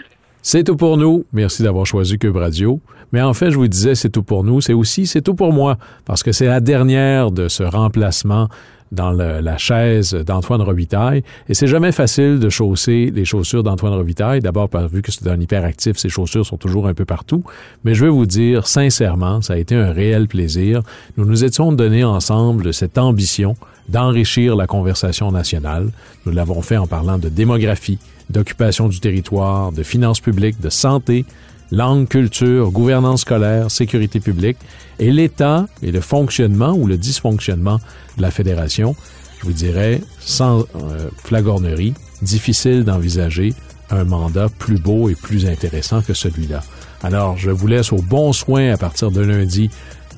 C'est 0.51 0.65
tout 0.65 0.77
pour 0.77 0.97
nous. 0.97 1.27
Merci 1.35 1.63
d'avoir 1.63 1.85
choisi 1.85 2.19
Cube 2.19 2.37
Radio. 2.37 2.81
Mais 3.13 3.21
en 3.21 3.35
fait, 3.35 3.51
je 3.51 3.59
vous 3.59 3.69
disais, 3.69 3.95
c'est 3.95 4.09
tout 4.09 4.23
pour 4.23 4.45
nous. 4.45 4.63
C'est 4.63 4.73
aussi, 4.73 5.07
c'est 5.07 5.21
tout 5.21 5.35
pour 5.35 5.53
moi, 5.53 5.77
parce 6.07 6.23
que 6.23 6.33
c'est 6.33 6.47
la 6.47 6.61
dernière 6.61 7.31
de 7.31 7.49
ce 7.49 7.65
remplacement 7.65 8.49
dans 8.91 9.11
la 9.11 9.59
chaise 9.59 10.15
d'Antoine 10.15 10.63
Robitaille. 10.63 11.23
Et 11.51 11.55
c'est 11.55 11.67
jamais 11.67 11.93
facile 11.93 12.39
de 12.39 12.49
chausser 12.49 13.13
les 13.15 13.27
chaussures 13.27 13.63
d'Antoine 13.63 13.93
Robitaille. 13.93 14.41
D'abord, 14.41 14.71
vu 14.91 15.03
que 15.03 15.13
c'est 15.13 15.29
un 15.29 15.39
hyperactif, 15.39 15.99
ses 15.99 16.09
chaussures 16.09 16.47
sont 16.47 16.57
toujours 16.57 16.89
un 16.89 16.95
peu 16.95 17.05
partout. 17.05 17.45
Mais 17.85 17.95
je 17.95 18.07
vais 18.07 18.11
vous 18.11 18.25
dire, 18.25 18.67
sincèrement, 18.67 19.43
ça 19.43 19.53
a 19.53 19.57
été 19.59 19.75
un 19.75 19.93
réel 19.93 20.29
plaisir. 20.29 20.81
Nous 21.19 21.27
nous 21.27 21.45
étions 21.45 21.73
donnés 21.73 22.05
ensemble 22.05 22.73
cette 22.73 22.97
ambition 22.97 23.55
d'enrichir 23.91 24.57
la 24.57 24.67
conversation 24.67 25.31
nationale. 25.31 25.91
Nous 26.25 26.33
l'avons 26.33 26.63
fait 26.63 26.79
en 26.79 26.87
parlant 26.87 27.19
de 27.19 27.29
démographie, 27.29 27.99
d'occupation 28.31 28.89
du 28.89 29.01
territoire, 29.01 29.73
de 29.73 29.83
finances 29.83 30.21
publiques, 30.21 30.61
de 30.61 30.71
santé, 30.71 31.25
langue, 31.71 32.09
culture, 32.09 32.71
gouvernance 32.71 33.23
scolaire, 33.23 33.71
sécurité 33.71 34.21
publique, 34.21 34.59
et 34.99 35.11
l'État 35.13 35.67
et 35.83 35.93
le 35.93 36.01
fonctionnement 36.01 36.73
ou 36.73 36.87
le 36.87 36.97
dysfonctionnement 36.97 37.79
de 38.17 38.23
la 38.23 38.31
fédération, 38.31 38.97
je 39.41 39.47
vous 39.47 39.53
dirais, 39.53 40.01
sans 40.19 40.61
euh, 40.61 41.09
flagornerie, 41.25 41.95
difficile 42.23 42.85
d'envisager 42.85 43.55
un 43.91 44.05
mandat 44.05 44.49
plus 44.59 44.79
beau 44.79 45.09
et 45.09 45.15
plus 45.15 45.47
intéressant 45.47 46.03
que 46.03 46.15
celui-là. 46.15 46.63
Alors, 47.03 47.37
je 47.37 47.51
vous 47.51 47.67
laisse 47.69 47.93
au 47.93 48.03
bon 48.03 48.33
soin 48.33 48.73
à 48.73 48.77
partir 48.77 49.11
de 49.11 49.21
lundi 49.21 49.71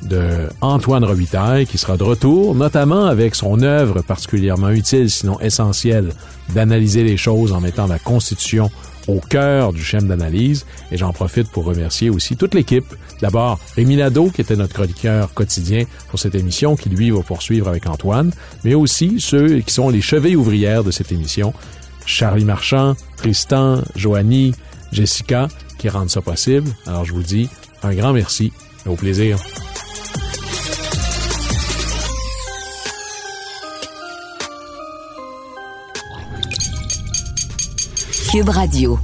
de 0.02 0.48
Antoine 0.60 1.04
Robitaille, 1.04 1.66
qui 1.66 1.78
sera 1.78 1.96
de 1.96 2.02
retour, 2.02 2.54
notamment 2.54 3.06
avec 3.06 3.34
son 3.34 3.62
œuvre 3.62 4.02
particulièrement 4.02 4.70
utile, 4.70 5.10
sinon 5.10 5.38
essentielle, 5.40 6.12
d'analyser 6.54 7.04
les 7.04 7.16
choses 7.16 7.52
en 7.52 7.60
mettant 7.60 7.86
la 7.86 7.98
Constitution 7.98 8.70
au 9.08 9.20
cœur 9.20 9.72
du 9.72 9.82
schéma 9.82 10.08
d'analyse. 10.08 10.66
Et 10.92 10.96
j'en 10.96 11.12
profite 11.12 11.50
pour 11.50 11.64
remercier 11.64 12.10
aussi 12.10 12.36
toute 12.36 12.54
l'équipe. 12.54 12.94
D'abord, 13.20 13.58
Rémi 13.76 13.96
Nadeau, 13.96 14.30
qui 14.30 14.40
était 14.40 14.56
notre 14.56 14.74
chroniqueur 14.74 15.34
quotidien 15.34 15.84
pour 16.08 16.18
cette 16.18 16.34
émission, 16.34 16.76
qui 16.76 16.88
lui 16.88 17.10
va 17.10 17.22
poursuivre 17.22 17.68
avec 17.68 17.86
Antoine, 17.86 18.32
mais 18.64 18.74
aussi 18.74 19.20
ceux 19.20 19.60
qui 19.60 19.72
sont 19.72 19.90
les 19.90 20.00
chevilles 20.00 20.36
ouvrières 20.36 20.84
de 20.84 20.90
cette 20.90 21.12
émission. 21.12 21.52
Charlie 22.06 22.44
Marchand, 22.44 22.94
Tristan, 23.16 23.82
Joanie, 23.94 24.54
Jessica, 24.92 25.48
qui 25.78 25.88
rendent 25.88 26.10
ça 26.10 26.22
possible. 26.22 26.70
Alors 26.86 27.04
je 27.04 27.12
vous 27.12 27.22
dis 27.22 27.48
un 27.82 27.94
grand 27.94 28.12
merci 28.12 28.52
et 28.86 28.88
au 28.88 28.96
plaisir. 28.96 29.38
Cube 38.30 38.50
Radio. 38.50 38.96